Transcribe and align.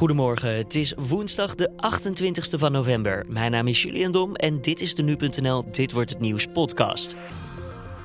Goedemorgen, 0.00 0.56
het 0.56 0.74
is 0.74 0.94
woensdag 1.08 1.54
de 1.54 1.70
28e 1.70 2.58
van 2.58 2.72
november. 2.72 3.24
Mijn 3.28 3.50
naam 3.50 3.66
is 3.66 3.82
Julian 3.82 4.12
Dom 4.12 4.34
en 4.34 4.60
dit 4.60 4.80
is 4.80 4.94
de 4.94 5.02
Nu.nl 5.02 5.70
Dit 5.70 5.92
Wordt 5.92 6.10
Het 6.10 6.20
Nieuws 6.20 6.46
podcast. 6.46 7.16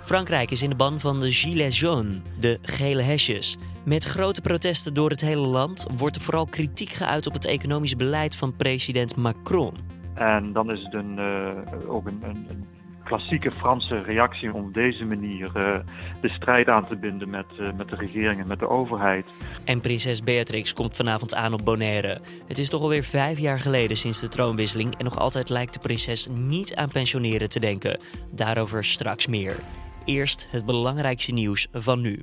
Frankrijk 0.01 0.51
is 0.51 0.63
in 0.63 0.69
de 0.69 0.75
ban 0.75 0.99
van 0.99 1.19
de 1.19 1.31
Gilets 1.31 1.79
jaunes, 1.79 2.17
de 2.39 2.59
gele 2.61 3.01
hesjes. 3.01 3.57
Met 3.85 4.03
grote 4.03 4.41
protesten 4.41 4.93
door 4.93 5.09
het 5.09 5.21
hele 5.21 5.47
land 5.47 5.85
wordt 5.97 6.15
er 6.15 6.21
vooral 6.21 6.45
kritiek 6.45 6.89
geuit 6.89 7.28
op 7.28 7.33
het 7.33 7.46
economisch 7.46 7.96
beleid 7.96 8.35
van 8.35 8.55
president 8.55 9.15
Macron. 9.15 9.73
En 10.13 10.53
dan 10.53 10.71
is 10.71 10.83
het 10.83 10.93
een, 10.93 11.17
uh, 11.17 11.89
ook 11.89 12.07
een, 12.07 12.23
een 12.23 12.65
klassieke 13.06 13.51
Franse 13.51 14.01
reactie 14.01 14.53
om 14.53 14.65
op 14.65 14.74
deze 14.74 15.06
manier 15.06 15.46
uh, 15.46 15.76
de 16.21 16.30
strijd 16.30 16.67
aan 16.67 16.88
te 16.88 16.95
binden 16.95 17.30
met, 17.30 17.45
uh, 17.59 17.73
met 17.73 17.89
de 17.89 17.95
regering 17.95 18.41
en 18.41 18.48
met 18.48 18.59
de 18.59 18.70
overheid. 18.70 19.26
En 19.66 19.81
prinses 19.81 20.23
Beatrix 20.23 20.73
komt 20.73 20.95
vanavond 20.95 21.35
aan 21.35 21.53
op 21.53 21.66
Bonaire. 21.66 22.21
Het 22.48 22.59
is 22.59 22.70
toch 22.70 22.81
alweer 22.81 23.03
vijf 23.03 23.39
jaar 23.39 23.59
geleden 23.59 23.98
sinds 23.98 24.20
de 24.20 24.29
troonwisseling 24.29 24.95
en 24.98 25.03
nog 25.03 25.17
altijd 25.17 25.49
lijkt 25.49 25.73
de 25.73 25.79
prinses 25.79 26.27
niet 26.27 26.76
aan 26.76 26.91
pensioneren 26.91 27.49
te 27.49 27.59
denken. 27.59 27.99
Daarover 28.31 28.84
straks 28.84 29.27
meer. 29.27 29.55
Eerst 30.05 30.48
het 30.51 30.65
belangrijkste 30.65 31.34
nieuws 31.34 31.67
van 31.71 32.01
nu. 32.01 32.21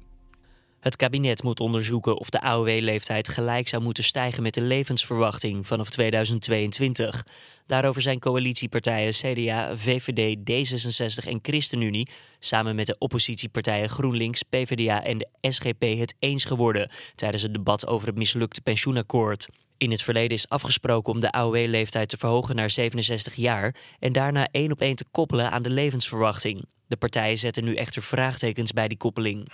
Het 0.82 0.96
kabinet 0.96 1.42
moet 1.42 1.60
onderzoeken 1.60 2.18
of 2.18 2.30
de 2.30 2.40
AOW-leeftijd 2.40 3.28
gelijk 3.28 3.68
zou 3.68 3.82
moeten 3.82 4.04
stijgen 4.04 4.42
met 4.42 4.54
de 4.54 4.60
levensverwachting 4.60 5.66
vanaf 5.66 5.90
2022. 5.90 7.26
Daarover 7.66 8.02
zijn 8.02 8.18
coalitiepartijen 8.18 9.12
CDA, 9.12 9.76
VVD, 9.76 10.36
D66 10.36 11.28
en 11.28 11.38
ChristenUnie 11.42 12.08
samen 12.38 12.74
met 12.74 12.86
de 12.86 12.96
oppositiepartijen 12.98 13.88
GroenLinks, 13.88 14.42
PvdA 14.42 15.04
en 15.04 15.18
de 15.18 15.28
SGP 15.40 15.82
het 15.98 16.14
eens 16.18 16.44
geworden 16.44 16.90
tijdens 17.14 17.42
het 17.42 17.54
debat 17.54 17.86
over 17.86 18.06
het 18.06 18.16
mislukte 18.16 18.60
pensioenakkoord. 18.60 19.48
In 19.78 19.90
het 19.90 20.02
verleden 20.02 20.36
is 20.36 20.48
afgesproken 20.48 21.12
om 21.12 21.20
de 21.20 21.32
AOW-leeftijd 21.32 22.08
te 22.08 22.16
verhogen 22.16 22.56
naar 22.56 22.70
67 22.70 23.34
jaar 23.34 23.74
en 23.98 24.12
daarna 24.12 24.48
één 24.50 24.72
op 24.72 24.80
één 24.80 24.96
te 24.96 25.04
koppelen 25.10 25.50
aan 25.50 25.62
de 25.62 25.70
levensverwachting. 25.70 26.64
De 26.86 26.96
partijen 26.96 27.38
zetten 27.38 27.64
nu 27.64 27.74
echter 27.74 28.02
vraagtekens 28.02 28.72
bij 28.72 28.88
die 28.88 28.98
koppeling. 28.98 29.48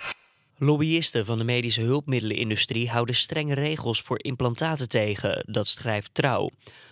Lobbyisten 0.61 1.25
van 1.25 1.37
de 1.37 1.43
medische 1.43 1.81
hulpmiddelenindustrie 1.81 2.89
houden 2.89 3.15
strenge 3.15 3.53
regels 3.53 4.01
voor 4.01 4.23
implantaten 4.23 4.89
tegen, 4.89 5.43
dat 5.47 5.67
schrijft 5.67 6.13
Trouw. 6.13 6.49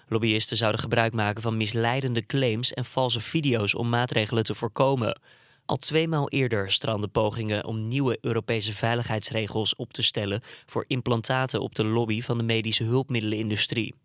Lobbyisten 0.07 0.57
zouden 0.57 0.81
gebruik 0.81 1.13
maken 1.13 1.41
van 1.41 1.57
misleidende 1.57 2.25
claims 2.25 2.73
en 2.73 2.85
valse 2.85 3.19
video's 3.19 3.75
om 3.75 3.89
maatregelen 3.89 4.43
te 4.43 4.55
voorkomen. 4.55 5.19
Al 5.65 5.75
tweemaal 5.75 6.29
eerder 6.29 6.71
stranden 6.71 7.11
pogingen 7.11 7.65
om 7.65 7.87
nieuwe 7.87 8.17
Europese 8.21 8.73
veiligheidsregels 8.73 9.75
op 9.75 9.93
te 9.93 10.03
stellen 10.03 10.41
voor 10.65 10.85
implantaten 10.87 11.61
op 11.61 11.75
de 11.75 11.85
lobby 11.85 12.21
van 12.21 12.37
de 12.37 12.43
medische 12.43 12.83
hulpmiddelenindustrie. 12.83 13.95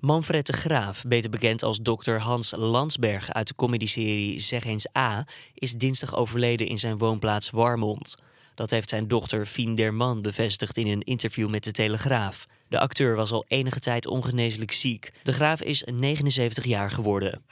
Manfred 0.00 0.46
de 0.46 0.52
Graaf, 0.52 1.02
beter 1.06 1.30
bekend 1.30 1.62
als 1.62 1.78
dokter 1.78 2.20
Hans 2.20 2.52
Landsberg 2.56 3.32
uit 3.32 3.48
de 3.48 3.54
comedyserie 3.54 4.38
Zeg 4.38 4.64
eens 4.64 4.96
A, 4.96 5.26
is 5.54 5.72
dinsdag 5.72 6.16
overleden 6.16 6.66
in 6.66 6.78
zijn 6.78 6.98
woonplaats 6.98 7.50
Warmond. 7.50 8.16
Dat 8.54 8.70
heeft 8.70 8.88
zijn 8.88 9.08
dochter 9.08 9.46
Fien 9.46 9.74
Derman 9.74 10.22
bevestigd 10.22 10.76
in 10.76 10.86
een 10.86 11.02
interview 11.02 11.48
met 11.48 11.64
de 11.64 11.72
Telegraaf. 11.72 12.46
De 12.68 12.78
acteur 12.78 13.16
was 13.16 13.30
al 13.30 13.44
enige 13.48 13.78
tijd 13.78 14.06
ongeneeslijk 14.06 14.72
ziek. 14.72 15.12
De 15.22 15.32
Graaf 15.32 15.62
is 15.62 15.84
79 15.92 16.64
jaar 16.64 16.90
geworden. 16.90 17.42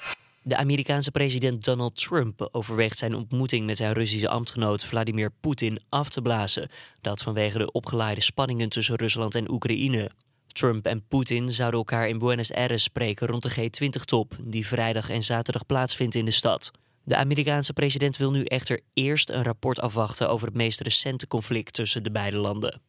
De 0.42 0.56
Amerikaanse 0.56 1.10
president 1.10 1.64
Donald 1.64 1.96
Trump 1.96 2.48
overweegt 2.52 2.98
zijn 2.98 3.14
ontmoeting 3.14 3.66
met 3.66 3.76
zijn 3.76 3.92
Russische 3.92 4.28
ambtgenoot 4.28 4.84
Vladimir 4.84 5.32
Poetin 5.40 5.80
af 5.88 6.08
te 6.08 6.22
blazen. 6.22 6.68
Dat 7.00 7.22
vanwege 7.22 7.58
de 7.58 7.72
opgeleide 7.72 8.20
spanningen 8.20 8.68
tussen 8.68 8.96
Rusland 8.96 9.34
en 9.34 9.50
Oekraïne. 9.50 10.10
Trump 10.46 10.86
en 10.86 11.06
Poetin 11.08 11.48
zouden 11.48 11.78
elkaar 11.78 12.08
in 12.08 12.18
Buenos 12.18 12.52
Aires 12.52 12.82
spreken 12.82 13.26
rond 13.26 13.42
de 13.42 13.50
G20-top, 13.50 14.36
die 14.40 14.66
vrijdag 14.66 15.10
en 15.10 15.22
zaterdag 15.22 15.66
plaatsvindt 15.66 16.14
in 16.14 16.24
de 16.24 16.30
stad. 16.30 16.70
De 17.04 17.16
Amerikaanse 17.16 17.72
president 17.72 18.16
wil 18.16 18.30
nu 18.30 18.44
echter 18.44 18.80
eerst 18.94 19.30
een 19.30 19.42
rapport 19.42 19.80
afwachten 19.80 20.28
over 20.28 20.46
het 20.46 20.56
meest 20.56 20.80
recente 20.80 21.26
conflict 21.26 21.74
tussen 21.74 22.02
de 22.02 22.10
beide 22.10 22.36
landen. 22.36 22.80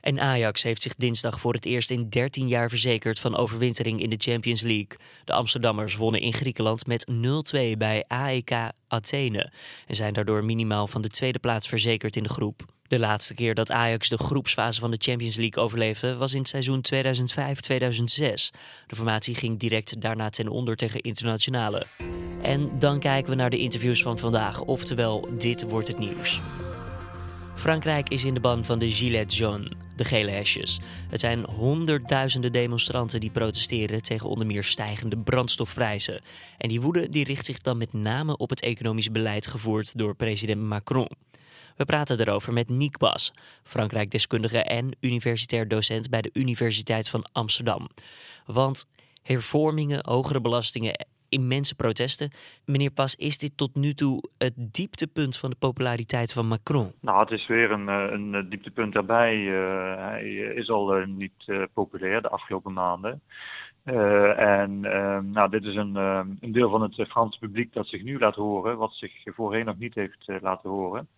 En 0.00 0.20
Ajax 0.20 0.62
heeft 0.62 0.82
zich 0.82 0.94
dinsdag 0.94 1.40
voor 1.40 1.54
het 1.54 1.64
eerst 1.64 1.90
in 1.90 2.08
13 2.08 2.48
jaar 2.48 2.68
verzekerd 2.68 3.18
van 3.18 3.36
overwintering 3.36 4.00
in 4.00 4.10
de 4.10 4.16
Champions 4.18 4.62
League. 4.62 4.96
De 5.24 5.32
Amsterdammers 5.32 5.96
wonnen 5.96 6.20
in 6.20 6.32
Griekenland 6.32 6.86
met 6.86 7.06
0-2 7.10 7.76
bij 7.78 8.04
AEK 8.06 8.70
Athene 8.88 9.52
en 9.86 9.94
zijn 9.94 10.12
daardoor 10.12 10.44
minimaal 10.44 10.86
van 10.86 11.02
de 11.02 11.08
tweede 11.08 11.38
plaats 11.38 11.68
verzekerd 11.68 12.16
in 12.16 12.22
de 12.22 12.28
groep. 12.28 12.71
De 12.92 12.98
laatste 12.98 13.34
keer 13.34 13.54
dat 13.54 13.70
Ajax 13.70 14.08
de 14.08 14.18
groepsfase 14.18 14.80
van 14.80 14.90
de 14.90 15.00
Champions 15.00 15.36
League 15.36 15.62
overleefde 15.62 16.16
was 16.16 16.32
in 16.32 16.38
het 16.38 16.48
seizoen 16.48 16.84
2005-2006. 16.94 16.98
De 18.86 18.96
formatie 18.96 19.34
ging 19.34 19.58
direct 19.58 20.00
daarna 20.00 20.28
ten 20.28 20.48
onder 20.48 20.76
tegen 20.76 21.00
internationale. 21.00 21.86
En 22.42 22.78
dan 22.78 22.98
kijken 22.98 23.30
we 23.30 23.36
naar 23.36 23.50
de 23.50 23.58
interviews 23.58 24.02
van 24.02 24.18
vandaag, 24.18 24.60
oftewel 24.60 25.28
dit 25.38 25.62
wordt 25.62 25.88
het 25.88 25.98
nieuws. 25.98 26.40
Frankrijk 27.54 28.08
is 28.08 28.24
in 28.24 28.34
de 28.34 28.40
ban 28.40 28.64
van 28.64 28.78
de 28.78 28.90
Gilets 28.90 29.38
jaunes, 29.38 29.72
de 29.96 30.04
gele 30.04 30.30
hesjes. 30.30 30.80
Het 31.08 31.20
zijn 31.20 31.44
honderdduizenden 31.44 32.52
demonstranten 32.52 33.20
die 33.20 33.30
protesteren 33.30 34.02
tegen 34.02 34.28
onder 34.28 34.46
meer 34.46 34.64
stijgende 34.64 35.18
brandstofprijzen. 35.18 36.20
En 36.58 36.68
die 36.68 36.80
woede 36.80 37.10
die 37.10 37.24
richt 37.24 37.46
zich 37.46 37.60
dan 37.60 37.78
met 37.78 37.92
name 37.92 38.36
op 38.36 38.50
het 38.50 38.62
economisch 38.62 39.10
beleid 39.10 39.46
gevoerd 39.46 39.98
door 39.98 40.14
president 40.14 40.60
Macron. 40.60 41.08
We 41.76 41.84
praten 41.84 42.20
erover 42.20 42.52
met 42.52 42.68
Niek 42.68 42.98
Bas, 42.98 43.32
Frankrijk-deskundige 43.62 44.62
en 44.62 44.96
universitair 45.00 45.68
docent 45.68 46.10
bij 46.10 46.22
de 46.22 46.30
Universiteit 46.32 47.08
van 47.08 47.24
Amsterdam. 47.32 47.88
Want 48.46 48.86
hervormingen, 49.22 50.00
hogere 50.02 50.40
belastingen, 50.40 51.06
immense 51.28 51.74
protesten. 51.74 52.30
Meneer 52.64 52.90
Pas, 52.90 53.14
is 53.16 53.38
dit 53.38 53.56
tot 53.56 53.74
nu 53.74 53.94
toe 53.94 54.22
het 54.38 54.52
dieptepunt 54.56 55.38
van 55.38 55.50
de 55.50 55.56
populariteit 55.58 56.32
van 56.32 56.46
Macron? 56.46 56.92
Nou, 57.00 57.20
het 57.20 57.30
is 57.30 57.46
weer 57.46 57.70
een, 57.70 57.88
een 57.88 58.48
dieptepunt 58.48 58.92
daarbij. 58.92 59.36
Uh, 59.36 59.96
hij 59.96 60.30
is 60.34 60.70
al 60.70 61.04
niet 61.06 61.52
populair 61.72 62.22
de 62.22 62.28
afgelopen 62.28 62.72
maanden. 62.72 63.20
en 64.36 64.80
nou, 65.32 65.50
dit 65.50 65.64
is 65.64 65.74
een, 65.74 65.94
een 66.40 66.52
deel 66.52 66.70
van 66.70 66.82
het 66.82 67.08
Franse 67.08 67.38
publiek 67.38 67.72
dat 67.72 67.86
zich 67.86 68.02
nu 68.02 68.18
laat 68.18 68.34
horen, 68.34 68.76
wat 68.76 68.92
zich 68.92 69.12
voorheen 69.24 69.64
nog 69.64 69.78
niet 69.78 69.94
heeft 69.94 70.28
laten 70.40 70.70
horen. 70.70 71.08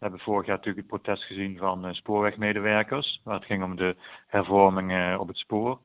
We 0.00 0.06
hebben 0.06 0.24
vorig 0.24 0.46
jaar 0.46 0.56
natuurlijk 0.56 0.86
het 0.86 1.02
protest 1.02 1.24
gezien 1.24 1.56
van 1.56 1.86
uh, 1.86 1.92
spoorwegmedewerkers, 1.92 3.20
waar 3.24 3.34
het 3.34 3.44
ging 3.44 3.62
om 3.62 3.76
de 3.76 3.96
hervormingen 4.26 5.20
op 5.20 5.28
het 5.28 5.36
spoor. 5.36 5.78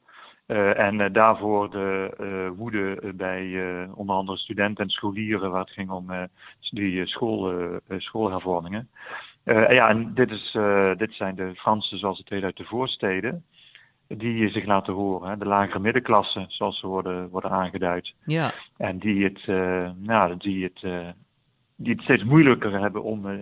Uh, 0.48 0.80
en 0.80 1.00
uh, 1.00 1.06
daarvoor 1.12 1.72
de 1.72 2.54
woede 2.58 3.14
bij 3.16 3.88
onder 3.94 4.16
andere 4.16 4.38
studenten 4.38 4.84
en 4.84 4.90
scholieren, 4.90 5.52
waar 5.52 5.60
het 5.60 5.70
ging 5.70 5.90
om 5.90 6.12
die 6.70 7.06
school, 7.08 7.54
schoolhervormingen. 7.98 8.90
ja, 9.44 9.90
en 9.90 10.14
dit, 10.14 10.32
is, 10.32 10.58
dit 10.98 11.14
zijn 11.14 11.36
de 11.36 11.56
Fransen 11.56 11.98
zoals 11.98 12.18
het 12.18 12.30
heet 12.30 12.44
uit 12.44 12.58
de 12.58 12.64
voorsteden 12.64 13.46
die 14.08 14.50
zich 14.50 14.66
laten 14.66 14.94
horen. 14.94 15.30
Hè? 15.30 15.38
De 15.38 15.46
lagere 15.46 15.80
middenklasse, 15.80 16.46
zoals 16.48 16.80
ze 16.80 16.88
worden, 16.88 17.30
worden 17.30 17.52
aangeduid. 17.52 18.14
Ja. 18.26 18.54
En 18.78 19.00
die 19.00 19.24
het, 19.24 19.48
nou, 19.98 20.38
die 20.38 20.64
het 20.64 21.14
die 21.76 21.94
het 21.94 22.02
steeds 22.02 22.24
moeilijker 22.24 22.80
hebben 22.80 23.04
om 23.04 23.26
uh, 23.26 23.40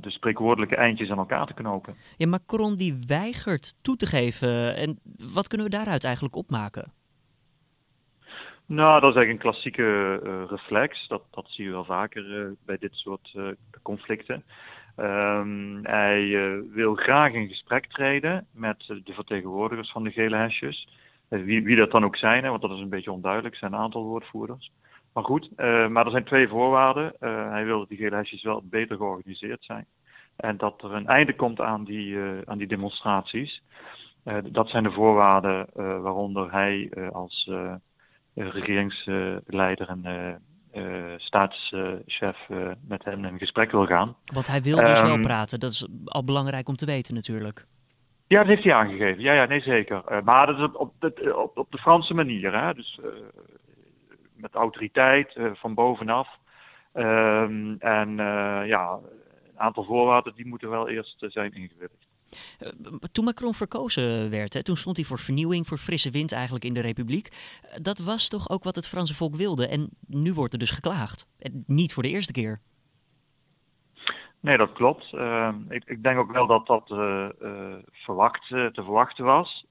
de 0.00 0.10
spreekwoordelijke 0.10 0.76
eindjes 0.76 1.10
aan 1.10 1.18
elkaar 1.18 1.46
te 1.46 1.54
knopen. 1.54 1.96
Ja, 2.16 2.26
Macron 2.26 2.76
die 2.76 3.02
weigert 3.06 3.74
toe 3.82 3.96
te 3.96 4.06
geven. 4.06 4.76
En 4.76 4.98
wat 5.34 5.48
kunnen 5.48 5.66
we 5.66 5.76
daaruit 5.76 6.04
eigenlijk 6.04 6.36
opmaken? 6.36 6.92
Nou, 8.66 9.00
dat 9.00 9.10
is 9.10 9.16
eigenlijk 9.16 9.30
een 9.30 9.50
klassieke 9.50 10.20
uh, 10.24 10.42
reflex. 10.48 11.08
Dat, 11.08 11.22
dat 11.30 11.46
zie 11.48 11.64
je 11.64 11.70
wel 11.70 11.84
vaker 11.84 12.46
uh, 12.46 12.52
bij 12.64 12.78
dit 12.78 12.94
soort 12.94 13.34
conflicten. 13.82 14.44
Um, 14.96 15.80
hij 15.82 16.30
wil 16.72 16.94
graag 16.94 17.32
in 17.32 17.48
gesprek 17.48 17.86
treden 17.86 18.46
met 18.52 18.84
de 18.86 19.12
vertegenwoordigers 19.12 19.92
van 19.92 20.02
de 20.02 20.10
gele 20.10 20.36
hesjes. 20.36 20.88
Wie, 21.28 21.64
wie 21.64 21.76
dat 21.76 21.90
dan 21.90 22.04
ook 22.04 22.16
zijn, 22.16 22.44
hè, 22.44 22.50
want 22.50 22.62
dat 22.62 22.70
is 22.70 22.80
een 22.80 22.88
beetje 22.88 23.12
onduidelijk. 23.12 23.56
Zijn 23.56 23.72
een 23.72 23.78
aantal 23.78 24.04
woordvoerders. 24.04 24.70
Maar 25.16 25.24
goed, 25.24 25.48
uh, 25.56 25.88
maar 25.88 26.04
er 26.04 26.10
zijn 26.10 26.24
twee 26.24 26.48
voorwaarden. 26.48 27.12
Uh, 27.20 27.50
hij 27.50 27.64
wil 27.64 27.78
dat 27.78 27.88
die 27.88 27.98
gele 27.98 28.16
hesjes 28.16 28.42
wel 28.42 28.62
beter 28.64 28.96
georganiseerd 28.96 29.64
zijn. 29.64 29.86
En 30.36 30.56
dat 30.56 30.82
er 30.82 30.92
een 30.92 31.06
einde 31.06 31.34
komt 31.34 31.60
aan 31.60 31.84
die, 31.84 32.06
uh, 32.06 32.38
aan 32.44 32.58
die 32.58 32.66
demonstraties. 32.66 33.62
dat 34.44 34.68
zijn 34.68 34.82
de 34.82 34.90
voorwaarden 34.90 35.66
waaronder 36.02 36.52
hij 36.52 36.90
als 37.12 37.50
regeringsleider 38.34 39.88
en 39.88 40.42
staatschef 41.16 42.36
met 42.88 43.04
hen 43.04 43.24
in 43.24 43.38
gesprek 43.38 43.70
wil 43.70 43.86
gaan. 43.86 44.16
Want 44.32 44.46
hij 44.46 44.62
wil 44.62 44.76
dus 44.76 45.00
um, 45.00 45.06
wel 45.06 45.20
praten. 45.20 45.60
Dat 45.60 45.70
is 45.70 45.88
al 46.04 46.24
belangrijk 46.24 46.68
om 46.68 46.76
te 46.76 46.86
weten 46.86 47.14
natuurlijk. 47.14 47.66
Ja, 48.26 48.38
dat 48.38 48.46
heeft 48.46 48.64
hij 48.64 48.74
aangegeven. 48.74 49.22
Ja, 49.22 49.32
ja 49.32 49.44
nee, 49.44 49.60
zeker. 49.60 50.24
maar 50.24 50.46
dat 50.46 50.56
is 50.56 50.62
op, 50.62 50.76
op, 51.34 51.58
op 51.58 51.70
de 51.70 51.78
Franse 51.78 52.14
manier. 52.14 52.60
Hè? 52.60 52.74
Dus 52.74 53.00
met 54.36 54.54
autoriteit 54.54 55.34
uh, 55.36 55.50
van 55.54 55.74
bovenaf. 55.74 56.28
Um, 56.94 57.76
en 57.78 58.10
uh, 58.10 58.66
ja, 58.66 58.98
een 59.50 59.58
aantal 59.60 59.84
voorwaarden 59.84 60.34
die 60.34 60.46
moeten 60.46 60.70
wel 60.70 60.88
eerst 60.88 61.24
zijn 61.28 61.52
ingewilligd. 61.52 62.06
toen 63.12 63.24
Macron 63.24 63.54
verkozen 63.54 64.30
werd, 64.30 64.54
hè, 64.54 64.62
toen 64.62 64.76
stond 64.76 64.96
hij 64.96 65.06
voor 65.06 65.18
vernieuwing, 65.18 65.66
voor 65.66 65.78
frisse 65.78 66.10
wind 66.10 66.32
eigenlijk 66.32 66.64
in 66.64 66.74
de 66.74 66.80
Republiek. 66.80 67.28
Dat 67.82 67.98
was 67.98 68.28
toch 68.28 68.50
ook 68.50 68.64
wat 68.64 68.76
het 68.76 68.88
Franse 68.88 69.14
volk 69.14 69.34
wilde. 69.34 69.68
En 69.68 69.90
nu 70.06 70.32
wordt 70.32 70.52
er 70.52 70.58
dus 70.58 70.70
geklaagd. 70.70 71.28
En 71.38 71.64
niet 71.66 71.94
voor 71.94 72.02
de 72.02 72.08
eerste 72.08 72.32
keer. 72.32 72.60
Nee, 74.40 74.56
dat 74.56 74.72
klopt. 74.72 75.12
Uh, 75.12 75.54
ik, 75.68 75.84
ik, 75.84 76.02
denk 76.02 76.18
ook 76.18 76.32
wel 76.32 76.46
dat 76.46 76.66
dat 76.66 76.90
uh, 76.90 77.26
verwacht, 77.92 78.48
te 78.48 78.70
verwachten 78.72 79.24
was. 79.24 79.66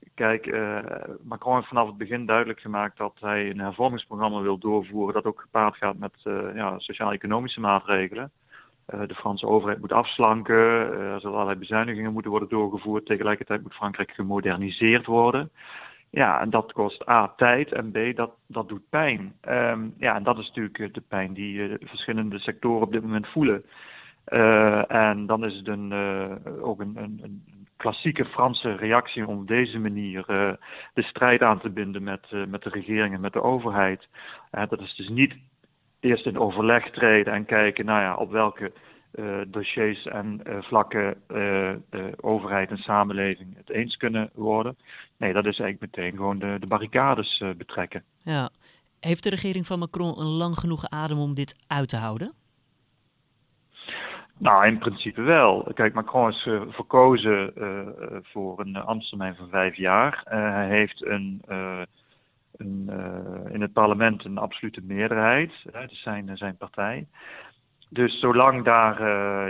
Ehm, 0.00 0.10
kijk, 0.14 0.46
Macron 1.22 1.54
heeft 1.54 1.68
vanaf 1.68 1.86
het 1.86 1.96
begin 1.96 2.26
duidelijk 2.26 2.60
gemaakt 2.60 2.96
dat 2.96 3.16
hij 3.20 3.50
een 3.50 3.60
hervormingsprogramma 3.60 4.40
wil 4.40 4.58
doorvoeren 4.58 5.14
dat 5.14 5.24
ook 5.24 5.40
gepaard 5.40 5.76
gaat 5.76 5.98
met 5.98 6.14
ja, 6.54 6.78
sociaal-economische 6.78 7.60
maatregelen. 7.60 8.30
de 8.86 9.14
Franse 9.14 9.46
overheid 9.46 9.80
moet 9.80 9.92
afslanken, 9.92 10.56
er 10.56 11.20
zullen 11.20 11.36
allerlei 11.36 11.58
bezuinigingen 11.58 12.12
moeten 12.12 12.30
worden 12.30 12.48
doorgevoerd. 12.48 13.06
Tegelijkertijd 13.06 13.62
moet 13.62 13.74
Frankrijk 13.74 14.10
gemoderniseerd 14.10 15.06
worden. 15.06 15.50
Ja, 16.10 16.40
en 16.40 16.50
dat 16.50 16.72
kost 16.72 17.08
A, 17.08 17.32
tijd 17.36 17.72
en 17.72 17.90
B, 17.90 18.16
dat, 18.16 18.30
dat 18.46 18.68
doet 18.68 18.88
pijn. 18.88 19.32
Um, 19.48 19.94
ja, 19.98 20.14
en 20.14 20.22
dat 20.22 20.38
is 20.38 20.46
natuurlijk 20.46 20.78
eh, 20.78 20.92
de 20.92 21.02
pijn 21.08 21.32
die 21.32 21.54
uh, 21.54 21.74
verschillende 21.80 22.38
sectoren 22.38 22.82
op 22.82 22.92
dit 22.92 23.02
moment 23.02 23.26
voelen. 23.26 23.64
Uh, 24.28 24.92
en 24.92 25.26
dan 25.26 25.46
is 25.46 25.56
het 25.56 25.68
een, 25.68 25.90
uh, 25.90 26.64
ook 26.64 26.80
een, 26.80 26.96
een, 26.96 27.20
een, 27.22 27.59
klassieke 27.80 28.24
Franse 28.24 28.76
reactie 28.76 29.26
om 29.26 29.38
op 29.38 29.48
deze 29.48 29.78
manier 29.78 30.24
de 30.94 31.02
strijd 31.02 31.42
aan 31.42 31.60
te 31.60 31.70
binden 31.70 32.02
met, 32.02 32.26
met 32.48 32.62
de 32.62 32.70
regering 32.70 33.14
en 33.14 33.20
met 33.20 33.32
de 33.32 33.42
overheid. 33.42 34.08
dat 34.50 34.80
is 34.80 34.94
dus 34.94 35.08
niet 35.08 35.34
eerst 36.00 36.26
in 36.26 36.38
overleg 36.38 36.90
treden 36.90 37.32
en 37.32 37.44
kijken 37.44 37.84
nou 37.84 38.00
ja, 38.00 38.16
op 38.16 38.30
welke 38.30 38.72
uh, 39.14 39.40
dossiers 39.46 40.06
en 40.06 40.40
vlakken 40.44 41.22
overheid 42.20 42.70
en 42.70 42.78
samenleving 42.78 43.56
het 43.56 43.70
eens 43.70 43.96
kunnen 43.96 44.30
worden. 44.34 44.76
Nee, 45.16 45.32
dat 45.32 45.46
is 45.46 45.58
eigenlijk 45.58 45.96
meteen 45.96 46.16
gewoon 46.16 46.38
de, 46.38 46.56
de 46.60 46.66
barricades 46.66 47.42
betrekken. 47.56 48.04
Ja. 48.22 48.50
Heeft 49.00 49.22
de 49.22 49.30
regering 49.30 49.66
van 49.66 49.78
Macron 49.78 50.18
een 50.18 50.26
lang 50.26 50.58
genoeg 50.58 50.88
adem 50.88 51.18
om 51.18 51.34
dit 51.34 51.64
uit 51.66 51.88
te 51.88 51.96
houden? 51.96 52.32
Nou, 54.40 54.66
in 54.66 54.78
principe 54.78 55.22
wel. 55.22 55.70
Kijk, 55.74 55.94
Macron 55.94 56.28
is 56.28 56.48
verkozen 56.68 57.52
voor 58.22 58.60
een 58.60 58.76
ambtstermijn 58.76 59.34
van 59.34 59.48
vijf 59.48 59.76
jaar. 59.76 60.22
hij 60.24 60.68
heeft 60.68 61.06
een, 61.06 61.42
een 62.56 62.90
in 63.52 63.60
het 63.60 63.72
parlement 63.72 64.24
een 64.24 64.38
absolute 64.38 64.80
meerderheid. 64.82 65.52
Het 65.72 65.90
is 65.90 66.02
zijn, 66.02 66.36
zijn 66.36 66.56
partij. 66.56 67.06
Dus 67.88 68.20
zolang 68.20 68.64
daar, 68.64 69.00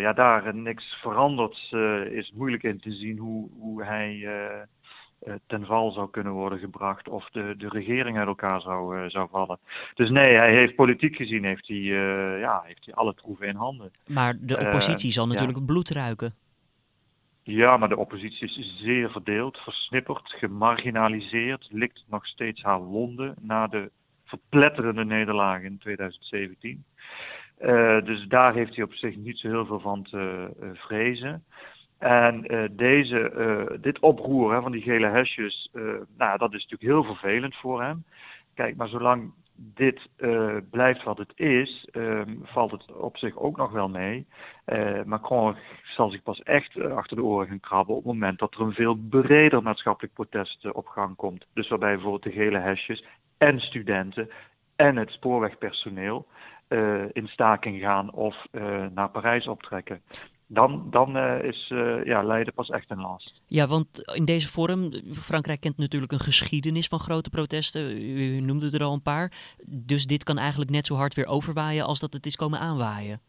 ja, 0.01 0.13
daar 0.13 0.55
niks 0.55 0.99
verandert, 1.01 1.73
is 2.11 2.27
het 2.27 2.37
moeilijk 2.37 2.63
in 2.63 2.81
te 2.81 2.93
zien 2.93 3.19
hoe, 3.19 3.49
hoe 3.59 3.85
hij 3.85 4.29
ten 5.47 5.67
val 5.67 5.91
zou 5.91 6.11
kunnen 6.11 6.33
worden 6.33 6.59
gebracht 6.59 7.09
of 7.09 7.31
de, 7.31 7.55
de 7.59 7.69
regering 7.69 8.19
uit 8.19 8.27
elkaar 8.27 8.61
zou, 8.61 9.11
zou 9.11 9.29
vallen. 9.31 9.59
Dus 9.95 10.11
nee, 10.11 10.37
hij 10.37 10.55
heeft 10.55 10.75
politiek 10.75 11.17
gezien 11.17 11.45
heeft 11.45 11.69
hij, 11.69 11.77
ja, 12.39 12.63
heeft 12.67 12.85
hij 12.85 12.95
alle 12.95 13.15
troeven 13.15 13.47
in 13.47 13.57
handen. 13.57 13.93
Maar 14.07 14.37
de 14.41 14.59
oppositie 14.59 15.13
zal 15.13 15.27
natuurlijk 15.27 15.59
ja. 15.59 15.65
bloed 15.65 15.91
ruiken. 15.91 16.35
Ja, 17.43 17.77
maar 17.77 17.89
de 17.89 17.97
oppositie 17.97 18.49
is 18.49 18.79
zeer 18.83 19.11
verdeeld, 19.11 19.59
versnipperd, 19.59 20.33
gemarginaliseerd, 20.33 21.69
likt 21.71 22.05
nog 22.09 22.27
steeds 22.27 22.63
haar 22.63 22.81
wonden 22.81 23.35
na 23.41 23.67
de 23.67 23.91
verpletterende 24.25 25.05
nederlaag 25.05 25.63
in 25.63 25.79
2017. 25.79 26.85
Uh, 27.61 28.05
dus 28.05 28.27
daar 28.27 28.55
heeft 28.55 28.75
hij 28.75 28.85
op 28.85 28.95
zich 28.95 29.17
niet 29.17 29.39
zo 29.39 29.49
heel 29.49 29.67
veel 29.67 29.81
van 29.81 30.03
te 30.03 30.51
vrezen. 30.75 31.45
En 32.01 32.55
uh, 32.55 32.69
deze, 32.71 33.79
dit 33.81 33.99
oproer 33.99 34.53
hè, 34.55 34.61
van 34.61 34.73
die 34.73 34.83
gele 34.83 35.07
hesjes, 35.07 35.71
nou, 36.17 36.39
dat 36.39 36.55
is 36.55 36.67
natuurlijk 36.67 36.83
heel 36.83 37.05
vervelend 37.05 37.57
voor 37.57 37.83
hem. 37.83 38.05
Kijk, 38.55 38.77
maar 38.77 38.89
zolang 38.89 39.33
dit 39.75 40.09
blijft 40.71 41.03
wat 41.03 41.19
het 41.19 41.33
is, 41.35 41.89
ehm, 41.93 42.35
valt 42.43 42.71
het 42.71 42.93
op 42.93 43.17
zich 43.17 43.37
ook 43.37 43.57
nog 43.57 43.71
wel 43.71 43.89
mee. 43.89 44.27
Macron 45.05 45.57
zal 45.83 46.11
zich 46.11 46.23
pas 46.23 46.43
echt 46.43 46.81
achter 46.81 47.17
de 47.17 47.23
oren 47.23 47.47
gaan 47.47 47.61
krabben 47.61 47.95
op 47.95 48.05
het 48.05 48.13
moment 48.13 48.39
dat 48.39 48.55
er 48.55 48.61
een 48.61 48.73
veel 48.73 48.95
breder 49.11 49.63
maatschappelijk 49.63 50.15
protest 50.15 50.73
op 50.73 50.87
gang 50.87 51.17
komt. 51.17 51.47
Dus 51.55 51.69
waarbij 51.69 51.93
bijvoorbeeld 51.93 52.23
de 52.23 52.33
gele 52.33 52.59
hesjes 52.59 53.05
en 53.39 53.61
studenten 53.61 54.31
en 54.77 54.97
het 54.97 55.11
spoorwegpersoneel 55.11 56.27
in 57.13 57.29
staking 57.29 57.81
gaan 57.81 58.13
of 58.13 58.47
naar 58.95 59.11
Parijs 59.11 59.47
optrekken. 59.47 60.03
Dan, 60.53 60.87
dan 60.91 61.17
uh, 61.17 61.43
is 61.43 61.73
ja, 62.05 62.23
Leiden 62.23 62.55
pas 62.55 62.69
echt 62.69 62.91
een 62.91 63.01
last. 63.01 63.43
Ja, 63.47 63.67
want 63.67 64.13
in 64.15 64.25
deze 64.25 64.49
vorm, 64.49 64.93
Frankrijk 65.13 65.61
kent 65.61 65.77
natuurlijk 65.77 66.13
een 66.13 66.21
geschiedenis 66.21 66.87
van 66.87 66.99
grote 66.99 67.31
protesten. 67.31 68.03
U 68.03 68.41
noemde 68.41 68.71
er 68.71 68.85
al 68.85 68.93
een 68.93 69.03
paar. 69.03 69.33
Dus 69.67 70.07
dit 70.07 70.25
kan 70.25 70.39
eigenlijk 70.39 70.71
net 70.71 70.87
zo 70.87 70.95
hard 70.95 71.15
weer 71.15 71.27
overwaaien 71.27 71.85
als 71.85 72.01
dat 72.01 72.13
het 72.13 72.27
is 72.27 72.37
komen 72.37 72.59
aanwaaien. 72.59 73.21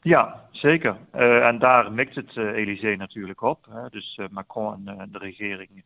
Ja, 0.00 0.48
zeker. 0.50 0.96
Uh, 1.14 1.46
en 1.46 1.58
daar 1.58 1.92
mikt 1.92 2.14
het 2.14 2.36
uh, 2.36 2.44
Elysée 2.44 2.96
natuurlijk 2.96 3.42
op. 3.42 3.66
Hè? 3.70 3.88
Dus 3.88 4.16
uh, 4.20 4.28
Macron 4.30 4.88
en 4.88 5.08
de 5.12 5.18
regering. 5.18 5.84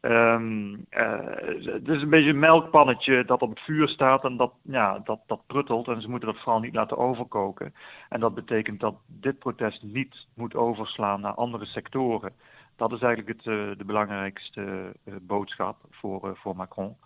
Um, 0.00 0.86
het 0.90 1.88
is 1.88 2.02
een 2.02 2.10
beetje 2.10 2.30
een 2.30 2.38
melkpannetje 2.38 3.24
dat 3.24 3.42
op 3.42 3.50
het 3.50 3.60
vuur 3.60 3.88
staat 3.88 4.24
en 4.24 4.36
dat, 4.36 4.52
ja, 4.62 4.98
dat, 5.04 5.20
dat 5.26 5.46
pruttelt. 5.46 5.88
En 5.88 6.00
ze 6.00 6.10
moeten 6.10 6.28
dat 6.28 6.42
vooral 6.42 6.60
niet 6.60 6.74
laten 6.74 6.96
overkoken. 6.96 7.74
En 8.08 8.20
dat 8.20 8.34
betekent 8.34 8.80
dat 8.80 8.94
dit 9.06 9.38
protest 9.38 9.82
niet 9.82 10.26
moet 10.34 10.54
overslaan 10.54 11.20
naar 11.20 11.34
andere 11.34 11.64
sectoren. 11.64 12.32
Dat 12.76 12.92
is 12.92 13.00
eigenlijk 13.00 13.36
het, 13.36 13.78
de 13.78 13.84
belangrijkste 13.84 14.92
boodschap 15.20 15.76
voor, 15.90 16.36
voor 16.36 16.56
Macron. 16.56 16.96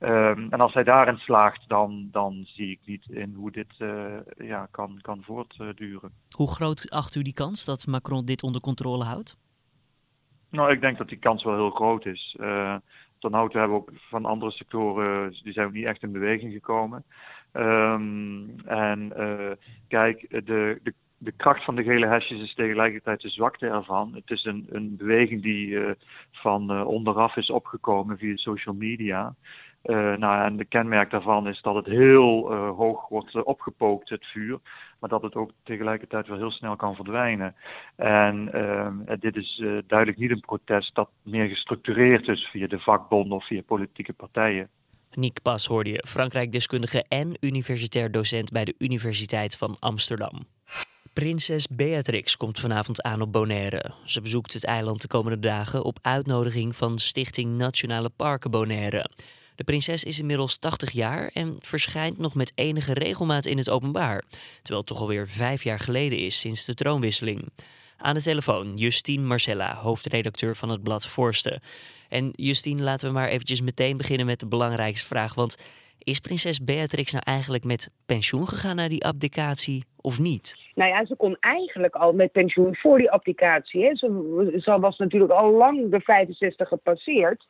Um, 0.00 0.46
en 0.50 0.60
als 0.60 0.74
hij 0.74 0.84
daarin 0.84 1.16
slaagt, 1.16 1.68
dan, 1.68 2.08
dan 2.10 2.44
zie 2.46 2.70
ik 2.70 2.80
niet 2.84 3.06
in 3.08 3.34
hoe 3.34 3.50
dit 3.50 3.74
uh, 3.78 4.16
ja, 4.38 4.68
kan, 4.70 4.98
kan 5.00 5.22
voortduren. 5.22 6.12
Hoe 6.30 6.50
groot 6.50 6.90
acht 6.90 7.14
u 7.14 7.22
die 7.22 7.32
kans 7.32 7.64
dat 7.64 7.86
Macron 7.86 8.24
dit 8.24 8.42
onder 8.42 8.60
controle 8.60 9.04
houdt? 9.04 9.36
Nou, 10.50 10.72
ik 10.72 10.80
denk 10.80 10.98
dat 10.98 11.08
die 11.08 11.18
kans 11.18 11.44
wel 11.44 11.54
heel 11.54 11.70
groot 11.70 12.06
is. 12.06 12.36
Uh, 12.40 12.76
ten 13.18 13.34
hoogte 13.34 13.58
hebben 13.58 13.76
we 13.76 13.82
ook 13.82 13.92
van 13.94 14.24
andere 14.24 14.50
sectoren, 14.50 15.36
die 15.42 15.52
zijn 15.52 15.66
ook 15.66 15.72
niet 15.72 15.84
echt 15.84 16.02
in 16.02 16.12
beweging 16.12 16.52
gekomen. 16.52 17.04
Um, 17.52 18.60
en 18.64 19.12
uh, 19.16 19.50
kijk, 19.88 20.26
de, 20.30 20.80
de, 20.82 20.94
de 21.18 21.32
kracht 21.32 21.64
van 21.64 21.76
de 21.76 21.82
gele 21.82 22.06
hesjes 22.06 22.40
is 22.40 22.54
tegelijkertijd 22.54 23.20
de 23.20 23.28
zwakte 23.28 23.66
ervan. 23.66 24.14
Het 24.14 24.30
is 24.30 24.44
een, 24.44 24.66
een 24.70 24.96
beweging 24.96 25.42
die 25.42 25.66
uh, 25.66 25.90
van 26.32 26.84
onderaf 26.84 27.36
is 27.36 27.50
opgekomen 27.50 28.18
via 28.18 28.36
social 28.36 28.74
media. 28.74 29.34
Uh, 29.86 30.16
nou, 30.16 30.44
en 30.44 30.56
de 30.56 30.64
kenmerk 30.64 31.10
daarvan 31.10 31.48
is 31.48 31.62
dat 31.62 31.74
het 31.74 31.86
heel 31.86 32.52
uh, 32.52 32.70
hoog 32.76 33.08
wordt 33.08 33.34
uh, 33.34 33.42
opgepookt, 33.44 34.08
het 34.08 34.24
vuur, 34.26 34.58
maar 35.00 35.10
dat 35.10 35.22
het 35.22 35.34
ook 35.34 35.50
tegelijkertijd 35.62 36.26
wel 36.26 36.36
heel 36.36 36.50
snel 36.50 36.76
kan 36.76 36.94
verdwijnen. 36.94 37.54
En 37.96 38.50
dit 39.20 39.36
is 39.36 39.62
duidelijk 39.86 40.18
niet 40.18 40.30
een 40.30 40.40
protest 40.40 40.94
dat 40.94 41.08
meer 41.22 41.48
gestructureerd 41.48 42.28
is 42.28 42.48
via 42.52 42.66
de 42.66 42.78
vakbonden 42.78 43.36
of 43.36 43.46
via 43.46 43.62
politieke 43.66 44.12
partijen. 44.12 44.68
Nick 45.10 45.42
Pas 45.42 45.66
hoorde 45.66 45.90
je, 45.90 46.04
Frankrijk-deskundige 46.08 47.04
en 47.08 47.36
universitair 47.40 48.10
docent 48.10 48.52
bij 48.52 48.64
de 48.64 48.74
Universiteit 48.78 49.56
van 49.56 49.76
Amsterdam. 49.80 50.46
Prinses 51.12 51.68
Beatrix 51.68 52.36
komt 52.36 52.60
vanavond 52.60 53.02
aan 53.02 53.20
op 53.20 53.32
Bonaire. 53.32 53.90
Ze 54.04 54.20
bezoekt 54.20 54.52
het 54.52 54.66
eiland 54.66 55.02
de 55.02 55.08
komende 55.08 55.38
dagen 55.38 55.84
op 55.84 55.98
uitnodiging 56.02 56.76
van 56.76 56.98
Stichting 56.98 57.56
Nationale 57.58 58.10
Parken 58.16 58.50
Bonaire. 58.50 59.10
De 59.56 59.64
prinses 59.64 60.04
is 60.04 60.20
inmiddels 60.20 60.58
80 60.58 60.90
jaar 60.90 61.30
en 61.32 61.56
verschijnt 61.60 62.18
nog 62.18 62.34
met 62.34 62.52
enige 62.54 62.94
regelmaat 62.94 63.46
in 63.46 63.58
het 63.58 63.70
openbaar, 63.70 64.24
terwijl 64.56 64.78
het 64.78 64.86
toch 64.86 65.00
alweer 65.00 65.28
vijf 65.28 65.64
jaar 65.64 65.80
geleden 65.80 66.18
is 66.18 66.40
sinds 66.40 66.64
de 66.64 66.74
troonwisseling. 66.74 67.48
Aan 67.96 68.14
de 68.14 68.22
telefoon 68.22 68.76
Justine 68.76 69.26
Marcella, 69.26 69.74
hoofdredacteur 69.74 70.56
van 70.56 70.68
het 70.68 70.82
blad 70.82 71.06
Forsten. 71.06 71.60
En 72.08 72.30
Justine, 72.32 72.82
laten 72.82 73.08
we 73.08 73.14
maar 73.14 73.28
eventjes 73.28 73.60
meteen 73.60 73.96
beginnen 73.96 74.26
met 74.26 74.40
de 74.40 74.46
belangrijkste 74.46 75.06
vraag, 75.06 75.34
want 75.34 75.56
is 75.98 76.20
prinses 76.20 76.64
Beatrix 76.64 77.12
nou 77.12 77.24
eigenlijk 77.26 77.64
met 77.64 77.90
pensioen 78.06 78.48
gegaan 78.48 78.76
naar 78.76 78.88
die 78.88 79.04
abdicatie 79.04 79.84
of 80.00 80.18
niet? 80.18 80.56
Nou 80.74 80.90
ja, 80.90 81.06
ze 81.06 81.16
kon 81.16 81.36
eigenlijk 81.40 81.94
al 81.94 82.12
met 82.12 82.32
pensioen 82.32 82.76
voor 82.76 82.98
die 82.98 83.10
abdicatie. 83.10 83.84
Hè. 83.84 83.96
Ze, 83.96 84.56
ze 84.62 84.78
was 84.80 84.98
natuurlijk 84.98 85.32
al 85.32 85.50
lang 85.50 85.90
de 85.90 86.00
65 86.00 86.68
gepasseerd. 86.68 87.46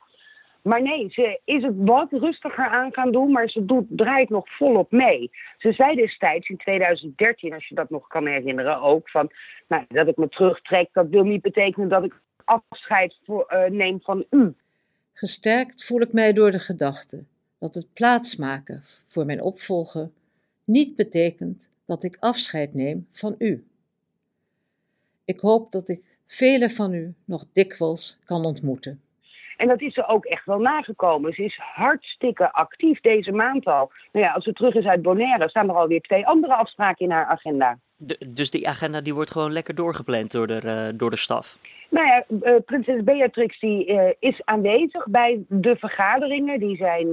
Maar 0.66 0.82
nee, 0.82 1.10
ze 1.10 1.40
is 1.44 1.62
het 1.62 1.74
wat 1.76 2.08
rustiger 2.10 2.68
aan 2.68 2.92
gaan 2.92 3.12
doen, 3.12 3.30
maar 3.30 3.48
ze 3.48 3.64
doet, 3.64 3.84
draait 3.88 4.28
nog 4.28 4.56
volop 4.56 4.90
mee. 4.90 5.30
Ze 5.58 5.72
zei 5.72 5.96
destijds 5.96 6.48
in 6.48 6.56
2013, 6.56 7.52
als 7.52 7.68
je 7.68 7.74
dat 7.74 7.90
nog 7.90 8.06
kan 8.06 8.26
herinneren, 8.26 8.80
ook 8.80 9.10
van 9.10 9.30
nou, 9.68 9.84
dat 9.88 10.08
ik 10.08 10.16
me 10.16 10.28
terugtrek, 10.28 10.88
dat 10.92 11.08
wil 11.08 11.24
niet 11.24 11.42
betekenen 11.42 11.88
dat 11.88 12.04
ik 12.04 12.20
afscheid 12.44 13.18
voor, 13.24 13.52
uh, 13.52 13.64
neem 13.64 14.00
van 14.00 14.24
u. 14.30 14.54
Gesterkt 15.12 15.84
voel 15.84 16.00
ik 16.00 16.12
mij 16.12 16.32
door 16.32 16.50
de 16.50 16.58
gedachte 16.58 17.24
dat 17.58 17.74
het 17.74 17.92
plaatsmaken 17.92 18.82
voor 19.08 19.26
mijn 19.26 19.42
opvolger 19.42 20.10
niet 20.64 20.96
betekent 20.96 21.68
dat 21.84 22.04
ik 22.04 22.16
afscheid 22.20 22.74
neem 22.74 23.06
van 23.12 23.34
u. 23.38 23.66
Ik 25.24 25.40
hoop 25.40 25.72
dat 25.72 25.88
ik 25.88 26.00
velen 26.26 26.70
van 26.70 26.94
u 26.94 27.14
nog 27.24 27.44
dikwijls 27.52 28.18
kan 28.24 28.44
ontmoeten. 28.44 29.00
En 29.56 29.68
dat 29.68 29.80
is 29.80 29.94
ze 29.94 30.06
ook 30.06 30.24
echt 30.24 30.44
wel 30.44 30.58
nagekomen. 30.58 31.32
Ze 31.32 31.44
is 31.44 31.58
hartstikke 31.74 32.52
actief 32.52 33.00
deze 33.00 33.32
maand 33.32 33.66
al. 33.66 33.92
Nou 34.12 34.24
ja, 34.26 34.32
als 34.32 34.44
ze 34.44 34.52
terug 34.52 34.74
is 34.74 34.84
uit 34.84 35.02
Bonaire, 35.02 35.48
staan 35.48 35.68
er 35.68 35.74
alweer 35.74 36.00
twee 36.00 36.26
andere 36.26 36.54
afspraken 36.54 37.04
in 37.04 37.10
haar 37.10 37.26
agenda. 37.26 37.78
dus 38.26 38.50
die 38.50 38.68
agenda 38.68 39.00
die 39.00 39.14
wordt 39.14 39.30
gewoon 39.30 39.52
lekker 39.52 39.74
doorgepland 39.74 40.32
door 40.32 40.46
de, 40.46 40.60
uh, 40.64 40.98
door 40.98 41.10
de 41.10 41.16
staf? 41.16 41.58
Nou 41.88 42.06
ja, 42.06 42.24
uh, 42.28 42.54
prinses 42.64 43.04
Beatrix 43.04 43.60
die, 43.60 43.88
uh, 43.88 44.08
is 44.18 44.40
aanwezig 44.44 45.06
bij 45.06 45.44
de 45.48 45.76
vergaderingen. 45.76 46.58
Die 46.58 46.76
zijn 46.76 47.10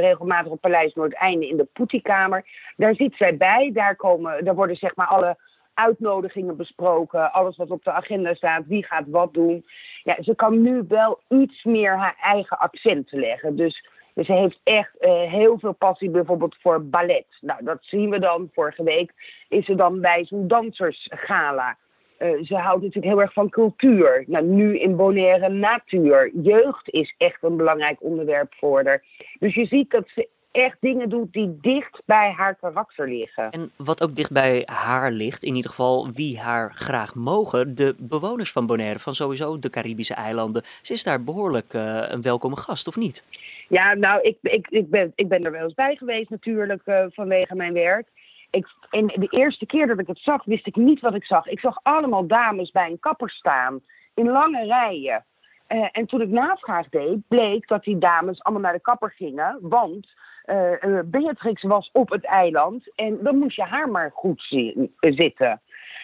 regelmatig 0.00 0.52
op 0.52 0.60
Paleis 0.60 0.94
Noordeinde 0.94 1.48
in 1.48 1.56
de 1.56 1.68
Poetikamer. 1.72 2.44
Daar 2.76 2.94
zit 2.94 3.14
zij 3.16 3.36
bij. 3.36 3.70
Daar, 3.72 3.96
komen, 3.96 4.44
daar 4.44 4.54
worden 4.54 4.76
zeg 4.76 4.96
maar 4.96 5.06
alle 5.06 5.36
uitnodigingen 5.74 6.56
besproken. 6.56 7.32
Alles 7.32 7.56
wat 7.56 7.70
op 7.70 7.84
de 7.84 7.92
agenda 7.92 8.34
staat. 8.34 8.66
Wie 8.66 8.84
gaat 8.84 9.04
wat 9.06 9.34
doen. 9.34 9.64
Ja, 10.02 10.22
ze 10.22 10.34
kan 10.34 10.62
nu 10.62 10.84
wel 10.88 11.20
iets 11.28 11.64
meer 11.64 11.98
haar 11.98 12.16
eigen 12.20 12.58
accenten 12.58 13.18
leggen. 13.18 13.56
Dus, 13.56 13.88
dus 14.14 14.26
ze 14.26 14.32
heeft 14.32 14.60
echt 14.64 14.94
heel 15.28 15.58
veel 15.58 15.72
passie 15.72 16.10
bijvoorbeeld 16.10 16.56
voor 16.60 16.84
ballet. 16.84 17.26
Nou, 17.40 17.64
dat 17.64 17.78
zien 17.80 18.10
we 18.10 18.18
dan. 18.18 18.50
Vorige 18.52 18.82
week 18.82 19.12
is 19.48 19.64
ze 19.64 19.74
dan 19.74 20.00
bij 20.00 20.24
zo'n 20.24 20.48
dansersgala. 20.48 21.76
Uh, 22.18 22.42
ze 22.42 22.54
houdt 22.54 22.82
natuurlijk 22.82 23.12
heel 23.12 23.20
erg 23.20 23.32
van 23.32 23.48
cultuur. 23.48 24.24
Nou, 24.26 24.44
nu 24.44 24.78
in 24.78 24.96
Bonaire 24.96 25.48
natuur. 25.48 26.30
Jeugd 26.34 26.90
is 26.90 27.14
echt 27.18 27.42
een 27.42 27.56
belangrijk 27.56 28.02
onderwerp 28.02 28.54
voor 28.54 28.84
haar. 28.84 29.04
Dus 29.38 29.54
je 29.54 29.66
ziet 29.66 29.90
dat 29.90 30.08
ze 30.14 30.28
echt 30.54 30.76
dingen 30.80 31.08
doet 31.08 31.32
die 31.32 31.58
dicht 31.60 32.02
bij 32.04 32.32
haar 32.36 32.54
karakter 32.54 33.08
liggen. 33.08 33.50
En 33.50 33.70
wat 33.76 34.02
ook 34.02 34.16
dicht 34.16 34.32
bij 34.32 34.62
haar 34.70 35.10
ligt, 35.10 35.44
in 35.44 35.54
ieder 35.54 35.70
geval 35.70 36.10
wie 36.12 36.40
haar 36.40 36.72
graag 36.74 37.14
mogen, 37.14 37.74
de 37.74 37.94
bewoners 37.98 38.52
van 38.52 38.66
Bonaire, 38.66 38.98
van 38.98 39.14
sowieso 39.14 39.58
de 39.58 39.70
Caribische 39.70 40.14
eilanden. 40.14 40.62
Ze 40.82 40.92
is 40.92 41.04
daar 41.04 41.24
behoorlijk 41.24 41.74
uh, 41.74 42.02
een 42.08 42.22
welkome 42.22 42.56
gast, 42.56 42.88
of 42.88 42.96
niet? 42.96 43.24
Ja, 43.68 43.94
nou, 43.94 44.20
ik, 44.20 44.38
ik, 44.42 44.66
ik, 44.68 44.90
ben, 44.90 45.12
ik 45.14 45.28
ben 45.28 45.44
er 45.44 45.52
wel 45.52 45.62
eens 45.62 45.74
bij 45.74 45.96
geweest 45.96 46.30
natuurlijk 46.30 46.82
uh, 46.86 47.04
vanwege 47.10 47.54
mijn 47.54 47.72
werk 47.72 48.08
ik, 48.54 48.66
en 48.90 49.06
de 49.06 49.28
eerste 49.30 49.66
keer 49.66 49.86
dat 49.86 49.98
ik 49.98 50.06
het 50.06 50.18
zag, 50.18 50.44
wist 50.44 50.66
ik 50.66 50.76
niet 50.76 51.00
wat 51.00 51.14
ik 51.14 51.24
zag. 51.24 51.46
Ik 51.46 51.60
zag 51.60 51.78
allemaal 51.82 52.26
dames 52.26 52.70
bij 52.70 52.90
een 52.90 53.00
kapper 53.00 53.30
staan, 53.30 53.80
in 54.14 54.28
lange 54.28 54.64
rijen. 54.64 55.24
Uh, 55.68 55.88
en 55.92 56.06
toen 56.06 56.20
ik 56.20 56.28
navraag 56.28 56.88
deed, 56.88 57.28
bleek 57.28 57.68
dat 57.68 57.84
die 57.84 57.98
dames 57.98 58.42
allemaal 58.42 58.62
naar 58.62 58.72
de 58.72 58.80
kapper 58.80 59.10
gingen. 59.10 59.58
Want 59.60 60.08
uh, 60.46 60.98
Beatrix 61.04 61.62
was 61.62 61.90
op 61.92 62.10
het 62.10 62.24
eiland 62.24 62.92
en 62.94 63.18
dan 63.22 63.38
moest 63.38 63.56
je 63.56 63.62
haar 63.62 63.88
maar 63.88 64.10
goed 64.14 64.42
zien, 64.42 64.94
zitten. 65.00 65.60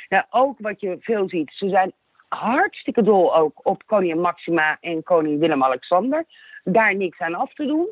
Nou, 0.08 0.24
ook 0.30 0.58
wat 0.58 0.80
je 0.80 0.96
veel 1.00 1.28
ziet, 1.28 1.52
ze 1.54 1.68
zijn 1.68 1.92
hartstikke 2.28 3.02
dol 3.02 3.36
ook 3.36 3.60
op 3.62 3.86
koningin 3.86 4.20
Maxima 4.20 4.78
en 4.80 5.02
koning 5.02 5.38
Willem-Alexander. 5.40 6.24
Daar 6.64 6.96
niks 6.96 7.18
aan 7.18 7.34
af 7.34 7.54
te 7.54 7.66
doen. 7.66 7.88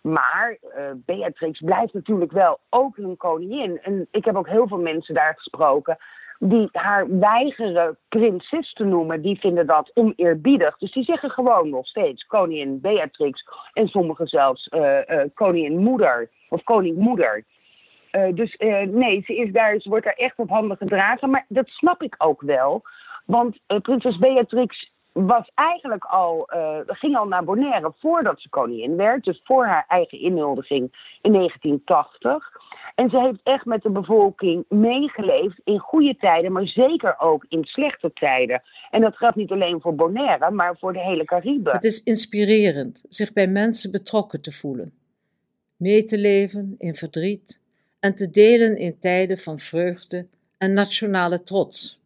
Maar 0.00 0.58
uh, 0.62 0.90
Beatrix 0.96 1.60
blijft 1.60 1.92
natuurlijk 1.92 2.32
wel 2.32 2.58
ook 2.70 2.96
een 2.96 3.16
koningin. 3.16 3.80
En 3.82 4.08
ik 4.10 4.24
heb 4.24 4.36
ook 4.36 4.48
heel 4.48 4.68
veel 4.68 4.80
mensen 4.80 5.14
daar 5.14 5.34
gesproken 5.34 5.98
die 6.38 6.68
haar 6.72 7.18
weigeren 7.18 7.98
prinses 8.08 8.72
te 8.72 8.84
noemen, 8.84 9.22
die 9.22 9.38
vinden 9.38 9.66
dat 9.66 9.90
oneerbiedig. 9.94 10.78
Dus 10.78 10.92
die 10.92 11.04
zeggen 11.04 11.30
gewoon 11.30 11.68
nog 11.68 11.86
steeds 11.86 12.26
koningin 12.26 12.80
Beatrix 12.80 13.44
en 13.72 13.88
sommigen 13.88 14.26
zelfs 14.26 14.68
uh, 14.70 14.98
koningin 15.34 15.78
moeder 15.78 16.30
of 16.48 16.62
koningmoeder. 16.62 17.44
Uh, 18.12 18.34
dus 18.34 18.56
nee, 18.90 19.22
ze, 19.24 19.36
is 19.36 19.52
daar, 19.52 19.80
ze 19.80 19.88
wordt 19.88 20.04
daar 20.04 20.14
echt 20.14 20.38
op 20.38 20.48
handen 20.48 20.76
gedragen. 20.76 21.30
Maar 21.30 21.44
dat 21.48 21.68
snap 21.68 22.02
ik 22.02 22.14
ook 22.18 22.40
wel. 22.40 22.82
Want 23.26 23.58
prinses 23.82 24.18
Beatrix 24.18 24.90
was 25.12 25.50
eigenlijk 25.54 26.04
al, 26.04 26.50
uh, 26.54 26.78
ging 26.86 27.16
al 27.16 27.26
naar 27.26 27.44
Bonaire 27.44 27.92
voordat 27.98 28.40
ze 28.40 28.48
koningin 28.48 28.96
werd. 28.96 29.24
Dus 29.24 29.40
voor 29.44 29.66
haar 29.66 29.84
eigen 29.88 30.20
inhuldiging 30.20 31.16
in 31.22 31.32
1980. 31.32 32.50
En 32.94 33.10
ze 33.10 33.20
heeft 33.20 33.40
echt 33.42 33.64
met 33.64 33.82
de 33.82 33.90
bevolking 33.90 34.64
meegeleefd 34.68 35.60
in 35.64 35.78
goede 35.78 36.16
tijden, 36.16 36.52
maar 36.52 36.66
zeker 36.66 37.18
ook 37.18 37.44
in 37.48 37.64
slechte 37.64 38.12
tijden. 38.12 38.62
En 38.90 39.00
dat 39.00 39.16
geldt 39.16 39.36
niet 39.36 39.50
alleen 39.50 39.80
voor 39.80 39.94
Bonaire, 39.94 40.50
maar 40.50 40.76
voor 40.78 40.92
de 40.92 41.00
hele 41.00 41.24
Cariben. 41.24 41.72
Het 41.72 41.84
is 41.84 42.02
inspirerend 42.02 43.04
zich 43.08 43.32
bij 43.32 43.46
mensen 43.46 43.90
betrokken 43.90 44.40
te 44.40 44.52
voelen. 44.52 44.92
Mee 45.76 46.04
te 46.04 46.18
leven 46.18 46.74
in 46.78 46.94
verdriet 46.94 47.60
en 48.00 48.14
te 48.14 48.30
delen 48.30 48.76
in 48.76 48.98
tijden 48.98 49.38
van 49.38 49.58
vreugde 49.58 50.26
en 50.58 50.72
nationale 50.72 51.42
trots. 51.42 52.00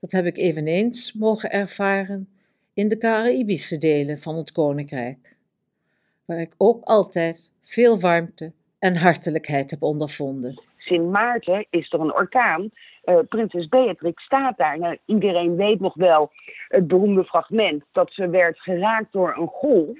Dat 0.00 0.10
heb 0.10 0.24
ik 0.24 0.36
eveneens 0.36 1.12
mogen 1.12 1.50
ervaren 1.50 2.28
in 2.74 2.88
de 2.88 2.98
Caribische 2.98 3.78
delen 3.78 4.18
van 4.18 4.36
het 4.36 4.52
koninkrijk, 4.52 5.36
waar 6.24 6.40
ik 6.40 6.54
ook 6.58 6.84
altijd 6.84 7.50
veel 7.62 8.00
warmte 8.00 8.52
en 8.78 8.96
hartelijkheid 8.96 9.70
heb 9.70 9.82
ondervonden. 9.82 10.62
Sint 10.76 11.10
Maarten 11.10 11.66
is 11.70 11.92
er 11.92 12.00
een 12.00 12.14
orkaan. 12.14 12.70
Uh, 13.04 13.18
prinses 13.28 13.68
Beatrix 13.68 14.24
staat 14.24 14.56
daar. 14.56 14.78
Nou, 14.78 14.98
iedereen 15.04 15.56
weet 15.56 15.80
nog 15.80 15.94
wel 15.94 16.32
het 16.68 16.86
beroemde 16.86 17.24
fragment 17.24 17.84
dat 17.92 18.12
ze 18.12 18.28
werd 18.28 18.60
geraakt 18.60 19.12
door 19.12 19.36
een 19.36 19.46
golf. 19.46 19.98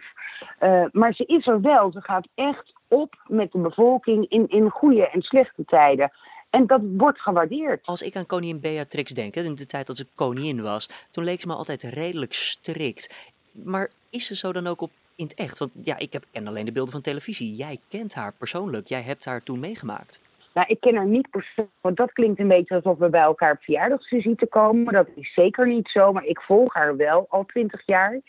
Uh, 0.61 0.85
maar 0.92 1.14
ze 1.14 1.25
is 1.25 1.47
er 1.47 1.61
wel. 1.61 1.92
Ze 1.92 2.00
gaat 2.00 2.28
echt 2.35 2.73
op 2.88 3.14
met 3.26 3.52
de 3.52 3.59
bevolking 3.59 4.28
in, 4.28 4.49
in 4.49 4.71
goede 4.71 5.09
en 5.09 5.23
slechte 5.23 5.64
tijden. 5.64 6.12
En 6.50 6.66
dat 6.66 6.80
wordt 6.83 7.21
gewaardeerd. 7.21 7.80
Als 7.85 8.02
ik 8.02 8.16
aan 8.16 8.26
koningin 8.26 8.61
Beatrix 8.61 9.12
denk, 9.12 9.37
in 9.37 9.54
de 9.54 9.66
tijd 9.66 9.87
dat 9.87 9.97
ze 9.97 10.07
koningin 10.14 10.62
was, 10.62 11.09
toen 11.11 11.25
leek 11.25 11.40
ze 11.40 11.47
me 11.47 11.54
altijd 11.54 11.83
redelijk 11.83 12.33
strikt. 12.33 13.35
Maar 13.52 13.90
is 14.11 14.26
ze 14.26 14.37
zo 14.37 14.52
dan 14.52 14.66
ook 14.66 14.80
op 14.80 14.90
in 15.16 15.25
het 15.25 15.35
echt? 15.35 15.59
Want 15.59 15.71
ja, 15.83 15.99
ik 15.99 16.12
heb, 16.12 16.25
ken 16.30 16.47
alleen 16.47 16.64
de 16.64 16.73
beelden 16.73 16.92
van 16.92 17.02
televisie. 17.02 17.54
Jij 17.54 17.78
kent 17.88 18.14
haar 18.14 18.33
persoonlijk. 18.33 18.87
Jij 18.87 19.02
hebt 19.02 19.25
haar 19.25 19.42
toen 19.42 19.61
meegemaakt. 19.61 20.21
Nou, 20.54 20.66
ik 20.69 20.80
ken 20.80 20.97
haar 20.97 21.07
niet 21.07 21.30
persoonlijk, 21.30 21.76
want 21.80 21.97
dat 21.97 22.12
klinkt 22.12 22.40
een 22.40 22.49
beetje 22.49 22.75
alsof 22.75 22.99
we 22.99 23.09
bij 23.09 23.21
elkaar 23.21 23.52
op 23.52 23.62
verjaardagsvisite 23.62 24.47
komen. 24.47 24.92
Dat 24.92 25.09
is 25.14 25.35
zeker 25.35 25.66
niet 25.66 25.88
zo, 25.88 26.12
maar 26.12 26.25
ik 26.25 26.40
volg 26.40 26.75
haar 26.75 26.97
wel 26.97 27.26
al 27.28 27.45
twintig 27.47 27.83
jaar. 27.87 28.21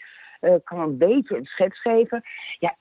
Uh, 0.42 0.54
kan 0.64 0.80
een 0.80 0.98
beetje 0.98 1.38
een 1.38 1.46
schets 1.46 1.82
geven. 1.82 2.24
Ja, 2.60 2.76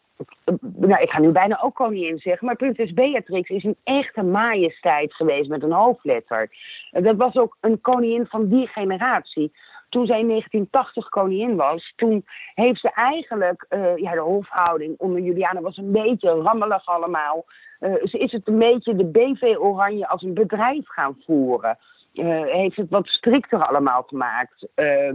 nou, 0.61 1.03
ik 1.03 1.11
ga 1.11 1.21
nu 1.21 1.31
bijna 1.31 1.63
ook 1.63 1.75
koningin 1.75 2.19
zeggen, 2.19 2.47
maar 2.47 2.57
prinses 2.57 2.93
Beatrix 2.93 3.49
is 3.49 3.65
een 3.65 3.77
echte 3.85 4.23
majesteit 4.23 5.15
geweest 5.15 5.49
met 5.49 5.63
een 5.63 5.73
hoofdletter. 5.73 6.51
Dat 6.91 7.17
was 7.17 7.37
ook 7.37 7.57
een 7.61 7.81
koningin 7.81 8.27
van 8.27 8.49
die 8.49 8.67
generatie. 8.67 9.53
Toen 9.89 10.07
zij 10.07 10.21
in 10.21 10.29
1980 10.29 11.09
koningin 11.09 11.57
was, 11.57 11.93
toen 11.97 12.25
heeft 12.55 12.81
ze 12.81 12.91
eigenlijk, 12.95 13.67
uh, 13.71 13.97
ja, 13.97 14.13
de 14.13 14.21
hofhouding 14.21 14.95
onder 14.99 15.21
Juliana 15.21 15.61
was 15.61 15.77
een 15.77 15.93
beetje 15.93 16.31
rammelig 16.31 16.87
allemaal. 16.87 17.45
Uh, 17.81 17.95
ze 18.05 18.19
is 18.19 18.33
het 18.33 18.49
een 18.49 18.59
beetje 18.59 18.97
de 18.97 19.07
BV 19.07 19.57
Oranje 19.59 20.09
als 20.09 20.23
een 20.23 20.35
bedrijf 20.35 20.89
gaan 20.89 21.17
voeren. 21.27 21.79
Uh, 22.21 22.43
heeft 22.45 22.77
het 22.77 22.91
wat 22.91 23.07
strikter 23.07 23.67
allemaal 23.67 24.03
gemaakt. 24.03 24.69
Uh, 24.77 25.07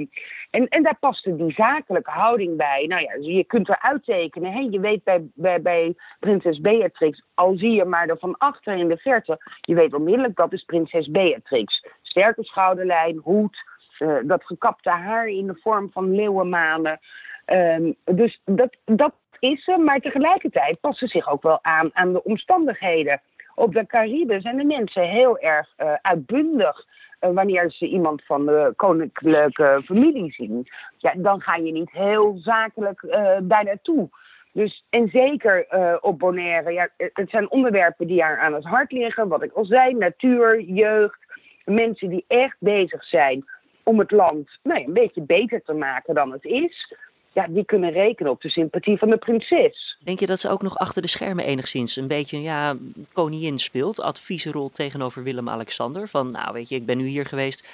en, 0.50 0.68
en 0.68 0.84
daar 0.84 0.98
paste 1.00 1.36
die 1.36 1.54
zakelijke 1.54 2.12
houding 2.12 2.58
bij. 2.58 2.86
Nou 2.88 3.02
ja, 3.02 3.16
je 3.20 3.44
kunt 3.44 3.70
er 3.70 3.80
uittekenen. 3.82 4.52
Hè? 4.52 4.60
Je 4.60 4.80
weet 4.80 5.04
bij, 5.04 5.62
bij, 5.62 5.96
prinses 6.20 6.62
Beatrix, 6.62 7.24
al 7.34 7.58
zie 7.58 7.72
je 7.72 7.86
maar 7.86 8.08
er 8.08 8.18
van 8.18 8.38
achter 8.38 8.76
in 8.78 8.88
de 8.88 8.98
verte, 8.98 9.38
je 9.62 9.76
weet 9.76 9.94
onmiddellijk 9.94 10.36
dat 10.36 10.54
is 10.54 10.64
prinses 10.64 11.12
Beatrix. 11.12 11.86
Sterke 12.02 12.44
schouderlijn, 12.44 13.18
hoed, 13.24 13.58
uh, 14.00 14.18
dat 14.24 14.44
gekapte 14.44 14.90
haar 14.90 15.28
in 15.28 15.48
de 15.48 15.60
vorm 15.62 15.92
van 15.92 16.16
leeuwenmanen. 16.16 17.00
Ehm, 17.46 17.92
dus 18.04 18.42
dat, 18.46 18.78
dat 18.86 19.14
is 19.40 19.64
ze, 19.64 19.78
maar 19.78 20.00
tegelijkertijd 20.00 20.80
past 20.80 21.00
ze 21.00 21.08
zich 21.08 21.30
ook 21.30 21.44
wel 21.44 21.60
aan 21.62 21.90
aan 21.94 22.14
de 22.14 22.24
omstandigheden. 22.24 23.22
Op 23.56 23.74
de 23.74 23.86
Cariben 23.86 24.42
zijn 24.42 24.58
de 24.58 24.64
mensen 24.64 25.10
heel 25.10 25.40
erg 25.40 25.74
uh, 25.78 25.94
uitbundig. 26.02 26.86
Uh, 27.22 27.30
wanneer 27.30 27.72
ze 27.72 27.88
iemand 27.88 28.26
van 28.26 28.46
de 28.46 28.74
koninklijke 28.76 29.82
familie 29.86 30.32
zien. 30.32 30.68
Ja, 30.98 31.14
dan 31.18 31.42
ga 31.42 31.56
je 31.56 31.72
niet 31.72 31.92
heel 31.92 32.38
zakelijk 32.38 33.02
uh, 33.02 33.38
daar 33.42 33.64
naartoe. 33.64 34.10
Dus, 34.52 34.86
en 34.90 35.10
zeker 35.10 35.68
op 36.02 36.20
Bonaire, 36.20 36.72
ja, 36.72 36.90
het 36.98 37.30
zijn 37.30 37.52
onderwerpen 37.52 38.08
die 38.08 38.22
haar 38.22 38.40
aan 38.40 38.54
het 38.54 38.64
hart 38.64 38.92
liggen. 38.92 39.28
Wat 39.28 39.44
ik 39.44 39.52
al 39.52 39.66
zei, 39.66 39.94
natuur, 39.94 40.62
jeugd. 40.62 41.20
Mensen 41.66 42.10
die 42.10 42.26
echt 42.28 42.56
bezig 42.60 43.04
zijn 43.04 43.46
om 43.84 44.00
het 44.00 44.12
land 44.12 44.50
nou 44.64 44.84
een 44.84 44.94
beetje 44.94 45.22
beter 45.22 45.62
te 45.62 45.74
maken 45.74 46.16
dan 46.16 46.32
het 46.32 46.46
is 46.46 46.96
ja, 47.36 47.48
die 47.50 47.65
kunnen 47.65 47.92
rekenen 47.92 48.32
op 48.32 48.42
de 48.42 48.50
sympathie 48.50 48.98
van 48.98 49.10
de 49.10 49.18
prinses. 49.18 49.98
Denk 50.04 50.20
je 50.20 50.25
dat 50.25 50.39
ze 50.39 50.50
ook 50.50 50.62
nog 50.62 50.77
achter 50.77 51.01
de 51.01 51.08
schermen 51.08 51.46
enigszins 51.46 51.96
een 51.96 52.08
beetje 52.08 52.42
ja, 52.42 52.75
koningin 53.13 53.60
speelt? 53.60 54.01
Adviezenrol 54.01 54.70
tegenover 54.70 55.24
Willem-Alexander? 55.24 56.08
Van, 56.08 56.32
nou 56.32 56.54
weet 56.54 56.70
je, 56.70 56.75
ik 56.75 56.86
ben 56.86 56.98
nu 56.98 57.06
hier 57.06 57.25
geweest, 57.25 57.68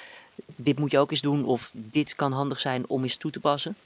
dit 0.56 0.78
moet 0.78 0.90
je 0.90 0.98
ook 0.98 1.10
eens 1.10 1.20
doen 1.20 1.44
of 1.44 1.72
dit 1.74 2.14
kan 2.14 2.32
handig 2.32 2.60
zijn 2.60 2.84
om 2.88 3.02
eens 3.02 3.16
toe 3.16 3.30
te 3.30 3.40
passen? 3.40 3.76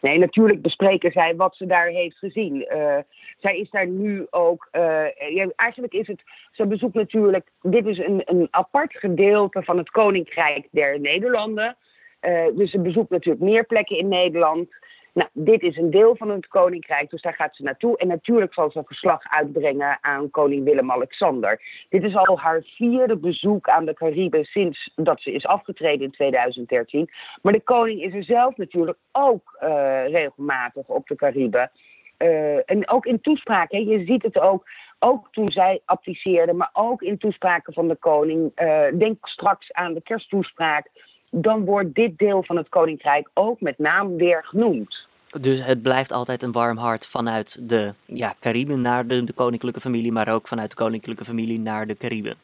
Nee, 0.00 0.18
natuurlijk 0.18 0.62
bespreken 0.62 1.12
zij 1.12 1.36
wat 1.36 1.56
ze 1.56 1.66
daar 1.66 1.86
heeft 1.86 2.16
gezien. 2.16 2.66
Uh, 2.72 2.96
zij 3.38 3.58
is 3.58 3.70
daar 3.70 3.86
nu 3.86 4.26
ook. 4.30 4.68
Uh, 4.72 5.46
eigenlijk 5.56 5.92
is 5.92 6.06
het. 6.06 6.20
Ze 6.52 6.66
bezoekt 6.66 6.94
natuurlijk. 6.94 7.48
Dit 7.62 7.86
is 7.86 7.98
een, 7.98 8.22
een 8.24 8.48
apart 8.50 8.96
gedeelte 8.96 9.62
van 9.62 9.78
het 9.78 9.90
Koninkrijk 9.90 10.66
der 10.70 11.00
Nederlanden. 11.00 11.76
Uh, 12.20 12.44
dus 12.56 12.70
ze 12.70 12.78
bezoekt 12.78 13.10
natuurlijk 13.10 13.44
meer 13.44 13.64
plekken 13.64 13.98
in 13.98 14.08
Nederland. 14.08 14.68
Nou, 15.16 15.28
dit 15.32 15.62
is 15.62 15.76
een 15.76 15.90
deel 15.90 16.16
van 16.16 16.30
het 16.30 16.46
koninkrijk, 16.46 17.10
dus 17.10 17.22
daar 17.22 17.34
gaat 17.34 17.56
ze 17.56 17.62
naartoe. 17.62 17.96
En 17.96 18.08
natuurlijk 18.08 18.54
zal 18.54 18.70
ze 18.70 18.82
verslag 18.86 19.22
uitbrengen 19.22 19.98
aan 20.00 20.30
koning 20.30 20.64
Willem-Alexander. 20.64 21.60
Dit 21.88 22.02
is 22.02 22.16
al 22.16 22.38
haar 22.38 22.62
vierde 22.62 23.16
bezoek 23.16 23.68
aan 23.68 23.84
de 23.84 23.94
Cariben 23.94 24.44
sinds 24.44 24.90
dat 24.94 25.20
ze 25.20 25.32
is 25.32 25.46
afgetreden 25.46 26.04
in 26.04 26.10
2013. 26.10 27.10
Maar 27.42 27.52
de 27.52 27.60
koning 27.60 28.02
is 28.02 28.14
er 28.14 28.24
zelf 28.24 28.56
natuurlijk 28.56 28.98
ook 29.12 29.58
uh, 29.62 29.68
regelmatig 30.08 30.86
op 30.86 31.06
de 31.06 31.14
Cariben. 31.14 31.70
Uh, 32.18 32.70
en 32.70 32.88
ook 32.88 33.06
in 33.06 33.20
toespraken, 33.20 33.86
je 33.86 34.04
ziet 34.04 34.22
het 34.22 34.38
ook, 34.38 34.68
ook 34.98 35.28
toen 35.30 35.50
zij 35.50 35.80
abdiceerde, 35.84 36.52
maar 36.52 36.70
ook 36.72 37.02
in 37.02 37.18
toespraken 37.18 37.72
van 37.72 37.88
de 37.88 37.96
koning. 37.96 38.52
Uh, 38.56 38.84
denk 38.98 39.26
straks 39.26 39.72
aan 39.72 39.94
de 39.94 40.02
kersttoespraak 40.02 40.90
dan 41.30 41.64
wordt 41.64 41.94
dit 41.94 42.18
deel 42.18 42.42
van 42.42 42.56
het 42.56 42.68
koninkrijk 42.68 43.28
ook 43.34 43.60
met 43.60 43.78
naam 43.78 44.16
weer 44.16 44.44
genoemd. 44.44 45.06
Dus 45.40 45.64
het 45.64 45.82
blijft 45.82 46.12
altijd 46.12 46.42
een 46.42 46.52
warm 46.52 46.76
hart 46.76 47.06
vanuit 47.06 47.68
de 47.68 47.92
ja, 48.04 48.34
Cariben 48.40 48.80
naar 48.80 49.06
de, 49.06 49.24
de 49.24 49.32
koninklijke 49.32 49.80
familie, 49.80 50.12
maar 50.12 50.28
ook 50.28 50.48
vanuit 50.48 50.70
de 50.70 50.76
koninklijke 50.76 51.24
familie 51.24 51.58
naar 51.58 51.86
de 51.86 51.96
Cariben. 51.96 52.34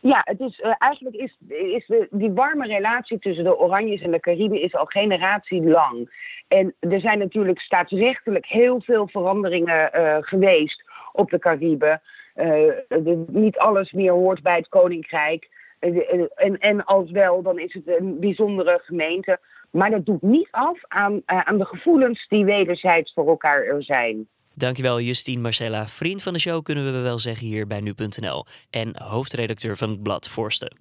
Ja, 0.00 0.20
het 0.24 0.40
is, 0.40 0.58
uh, 0.58 0.74
eigenlijk 0.78 1.16
is, 1.16 1.36
is 1.48 1.86
de, 1.86 2.08
die 2.10 2.30
warme 2.30 2.66
relatie 2.66 3.18
tussen 3.18 3.44
de 3.44 3.58
Oranjes 3.58 4.00
en 4.00 4.10
de 4.10 4.20
Cariben 4.20 4.62
is 4.62 4.74
al 4.74 4.84
generatie 4.84 5.62
lang. 5.62 6.10
En 6.48 6.74
er 6.80 7.00
zijn 7.00 7.18
natuurlijk 7.18 7.60
staatsrechtelijk 7.60 8.46
heel 8.46 8.80
veel 8.80 9.08
veranderingen 9.08 9.90
uh, 9.94 10.16
geweest 10.20 10.82
op 11.12 11.30
de 11.30 11.38
Cariben. 11.38 12.00
Uh, 12.36 12.72
niet 13.26 13.58
alles 13.58 13.92
meer 13.92 14.12
hoort 14.12 14.42
bij 14.42 14.56
het 14.56 14.68
koninkrijk. 14.68 15.48
En, 15.78 16.58
en 16.58 16.84
als 16.84 17.10
wel, 17.10 17.42
dan 17.42 17.58
is 17.58 17.74
het 17.74 17.98
een 17.98 18.20
bijzondere 18.20 18.80
gemeente. 18.84 19.38
Maar 19.70 19.90
dat 19.90 20.06
doet 20.06 20.22
niet 20.22 20.48
af 20.50 20.78
aan, 20.88 21.12
uh, 21.12 21.20
aan 21.26 21.58
de 21.58 21.64
gevoelens 21.64 22.26
die 22.28 22.44
wederzijds 22.44 23.12
voor 23.12 23.28
elkaar 23.28 23.64
er 23.64 23.82
zijn. 23.82 24.28
Dankjewel 24.54 25.00
Justine 25.00 25.40
Marcella, 25.40 25.86
vriend 25.86 26.22
van 26.22 26.32
de 26.32 26.38
show 26.38 26.62
kunnen 26.62 26.92
we 26.92 27.00
wel 27.00 27.18
zeggen 27.18 27.46
hier 27.46 27.66
bij 27.66 27.80
nu.nl 27.80 28.44
en 28.70 29.02
hoofdredacteur 29.02 29.76
van 29.76 29.90
het 29.90 30.02
blad 30.02 30.28
Forsten. 30.28 30.76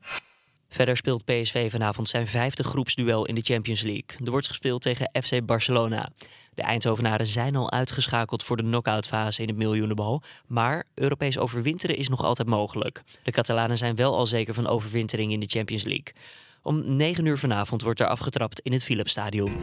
Verder 0.69 0.97
speelt 0.97 1.25
PSV 1.25 1.71
vanavond 1.71 2.09
zijn 2.09 2.27
vijfde 2.27 2.63
groepsduel 2.63 3.25
in 3.25 3.35
de 3.35 3.41
Champions 3.41 3.81
League. 3.81 4.25
Er 4.25 4.31
wordt 4.31 4.47
gespeeld 4.47 4.81
tegen 4.81 5.09
FC 5.23 5.45
Barcelona. 5.45 6.09
De 6.53 6.61
Eindhovenaren 6.61 7.27
zijn 7.27 7.55
al 7.55 7.71
uitgeschakeld 7.71 8.43
voor 8.43 8.57
de 8.57 8.63
knock-outfase 8.63 9.41
in 9.41 9.47
het 9.47 9.57
miljoenenbal, 9.57 10.21
maar 10.47 10.83
Europees 10.93 11.37
overwinteren 11.37 11.95
is 11.95 12.09
nog 12.09 12.23
altijd 12.23 12.47
mogelijk. 12.47 13.03
De 13.23 13.31
Catalanen 13.31 13.77
zijn 13.77 13.95
wel 13.95 14.15
al 14.15 14.27
zeker 14.27 14.53
van 14.53 14.67
overwintering 14.67 15.31
in 15.31 15.39
de 15.39 15.49
Champions 15.49 15.83
League. 15.83 16.13
Om 16.61 16.95
9 16.95 17.25
uur 17.25 17.37
vanavond 17.37 17.81
wordt 17.81 17.99
er 17.99 18.07
afgetrapt 18.07 18.59
in 18.59 18.71
het 18.71 18.83
Philipsstadion. 18.83 19.53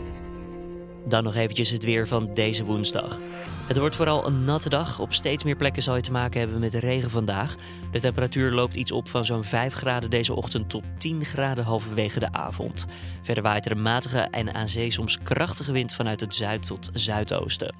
Dan 1.09 1.25
nog 1.25 1.35
eventjes 1.35 1.71
het 1.71 1.85
weer 1.85 2.09
van 2.09 2.35
deze 2.35 2.65
woensdag. 2.65 3.21
Het 3.67 3.79
wordt 3.79 3.97
vooral 3.97 4.27
een 4.27 4.45
natte 4.45 4.69
dag. 4.69 4.99
Op 4.99 5.13
steeds 5.13 5.45
meer 5.45 5.57
plekken 5.57 5.83
zal 5.83 5.97
je 5.97 6.03
te 6.03 6.13
maken 6.13 6.41
hebben 6.41 6.61
met 6.61 6.75
regen 6.75 7.11
vandaag. 7.11 7.55
De 7.93 8.01
temperatuur 8.01 8.51
loopt 8.51 8.77
iets 8.77 8.93
op 8.93 9.09
van 9.09 9.25
zo'n 9.25 9.45
5 9.45 9.75
graden 9.75 10.11
deze 10.11 10.35
ochtend 10.35 10.71
tot 10.71 10.83
10 10.99 11.25
graden 11.25 11.65
halverwege 11.65 12.19
de 12.19 12.33
avond. 12.33 12.87
Verder 13.23 13.43
waait 13.43 13.67
er 13.67 13.73
een 13.73 13.83
matige 13.83 14.19
en 14.19 14.55
aan 14.55 14.69
zee 14.69 14.91
soms 14.91 15.19
krachtige 15.23 15.73
wind 15.73 15.95
vanuit 15.95 16.21
het 16.21 16.35
zuid 16.35 16.67
tot 16.67 16.91
zuidoosten. 16.93 17.75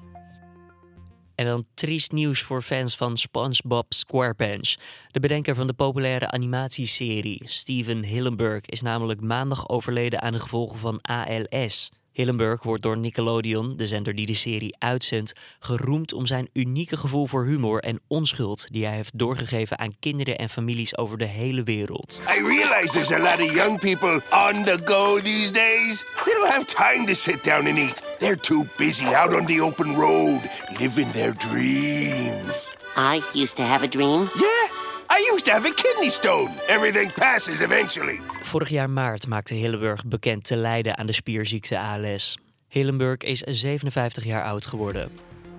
En 1.35 1.45
dan 1.45 1.65
triest 1.73 2.11
nieuws 2.11 2.41
voor 2.41 2.61
fans 2.61 2.95
van 2.95 3.17
SpongeBob 3.17 3.93
SquarePants. 3.93 4.77
De 5.11 5.19
bedenker 5.19 5.55
van 5.55 5.67
de 5.67 5.73
populaire 5.73 6.31
animatieserie, 6.31 7.41
Steven 7.45 8.03
Hillenburg, 8.03 8.65
is 8.65 8.81
namelijk 8.81 9.21
maandag 9.21 9.69
overleden 9.69 10.21
aan 10.21 10.33
de 10.33 10.39
gevolgen 10.39 10.77
van 10.77 11.01
ALS. 11.01 11.91
Hillenburg 12.13 12.63
wordt 12.63 12.83
door 12.83 12.97
Nickelodeon, 12.97 13.77
de 13.77 13.87
zender 13.87 14.15
die 14.15 14.25
de 14.25 14.33
serie 14.33 14.75
uitzendt, 14.79 15.33
geroemd 15.59 16.13
om 16.13 16.25
zijn 16.25 16.49
unieke 16.53 16.97
gevoel 16.97 17.27
voor 17.27 17.45
humor 17.45 17.79
en 17.79 17.99
onschuld 18.07 18.67
die 18.71 18.85
hij 18.85 18.95
heeft 18.95 19.19
doorgegeven 19.19 19.79
aan 19.79 19.99
kinderen 19.99 20.37
en 20.37 20.49
families 20.49 20.97
over 20.97 21.17
de 21.17 21.25
hele 21.25 21.63
wereld. 21.63 22.21
I 22.37 22.41
realize 22.41 22.91
there's 22.91 23.11
a 23.11 23.17
lot 23.17 23.49
of 23.49 23.55
young 23.55 23.79
people 23.79 24.21
on 24.31 24.63
the 24.63 24.79
go 24.83 25.19
these 25.19 25.51
days. 25.53 26.05
They 26.25 26.33
don't 26.33 26.49
have 26.49 26.65
time 26.65 27.05
to 27.05 27.13
sit 27.13 27.43
down 27.43 27.67
and 27.67 27.77
eat. 27.77 28.01
They're 28.19 28.39
too 28.39 28.65
busy 28.77 29.05
out 29.05 29.33
on 29.33 29.45
the 29.45 29.61
open 29.61 29.95
road, 29.95 30.41
living 30.79 31.11
their 31.11 31.33
dreams. 31.37 32.71
I 32.95 33.21
used 33.33 33.55
to 33.55 33.63
have 33.63 33.83
a 33.83 33.87
dream. 33.87 34.29
Yeah. 34.35 34.82
I 35.13 35.29
used 35.31 35.45
to 35.45 35.51
have 35.51 35.69
a 35.69 35.73
kidney 35.73 36.09
stone. 36.09 36.49
Everything 36.67 37.13
passes 37.13 37.59
eventually. 37.59 38.19
Vorig 38.41 38.69
jaar 38.69 38.89
maart 38.89 39.27
maakte 39.27 39.53
Hillenburg 39.53 40.05
bekend 40.05 40.43
te 40.43 40.55
lijden 40.55 40.97
aan 40.97 41.05
de 41.05 41.13
spierziekte 41.13 41.79
ALS. 41.79 42.37
Hillenburg 42.67 43.21
is 43.21 43.39
57 43.39 44.23
jaar 44.23 44.43
oud 44.43 44.65
geworden. 44.65 45.11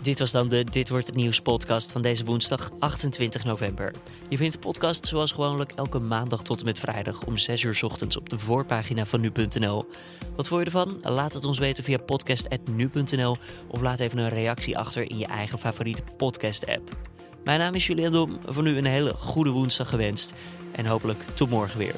Dit 0.02 0.18
was 0.18 0.30
dan 0.30 0.48
de 0.48 0.64
Dit 0.64 0.88
Wordt 0.88 1.06
Het 1.06 1.16
Nieuws 1.16 1.40
podcast 1.40 1.92
van 1.92 2.02
deze 2.02 2.24
woensdag 2.24 2.70
28 2.78 3.44
november. 3.44 3.92
Je 4.28 4.36
vindt 4.36 4.52
de 4.52 4.58
podcast 4.58 5.06
zoals 5.06 5.32
gewoonlijk 5.32 5.72
elke 5.72 5.98
maandag 5.98 6.42
tot 6.42 6.58
en 6.58 6.64
met 6.64 6.78
vrijdag 6.78 7.22
om 7.22 7.38
6 7.38 7.62
uur 7.62 7.80
ochtends 7.84 8.16
op 8.16 8.28
de 8.28 8.38
voorpagina 8.38 9.04
van 9.04 9.20
nu.nl. 9.20 9.86
Wat 10.36 10.48
vond 10.48 10.60
je 10.60 10.66
ervan? 10.66 10.98
Laat 11.02 11.32
het 11.32 11.44
ons 11.44 11.58
weten 11.58 11.84
via 11.84 11.98
podcast.nu.nl 11.98 13.36
of 13.68 13.80
laat 13.80 14.00
even 14.00 14.18
een 14.18 14.28
reactie 14.28 14.78
achter 14.78 15.10
in 15.10 15.18
je 15.18 15.26
eigen 15.26 15.58
favoriete 15.58 16.02
podcast 16.16 16.66
app. 16.66 17.13
Mijn 17.44 17.58
naam 17.58 17.74
is 17.74 17.86
Julian 17.86 18.12
Dom. 18.12 18.38
Voor 18.44 18.62
nu 18.62 18.76
een 18.78 18.84
hele 18.84 19.14
goede 19.18 19.50
woensdag 19.50 19.88
gewenst. 19.88 20.32
En 20.72 20.86
hopelijk 20.86 21.24
tot 21.34 21.50
morgen 21.50 21.78
weer. 21.78 21.94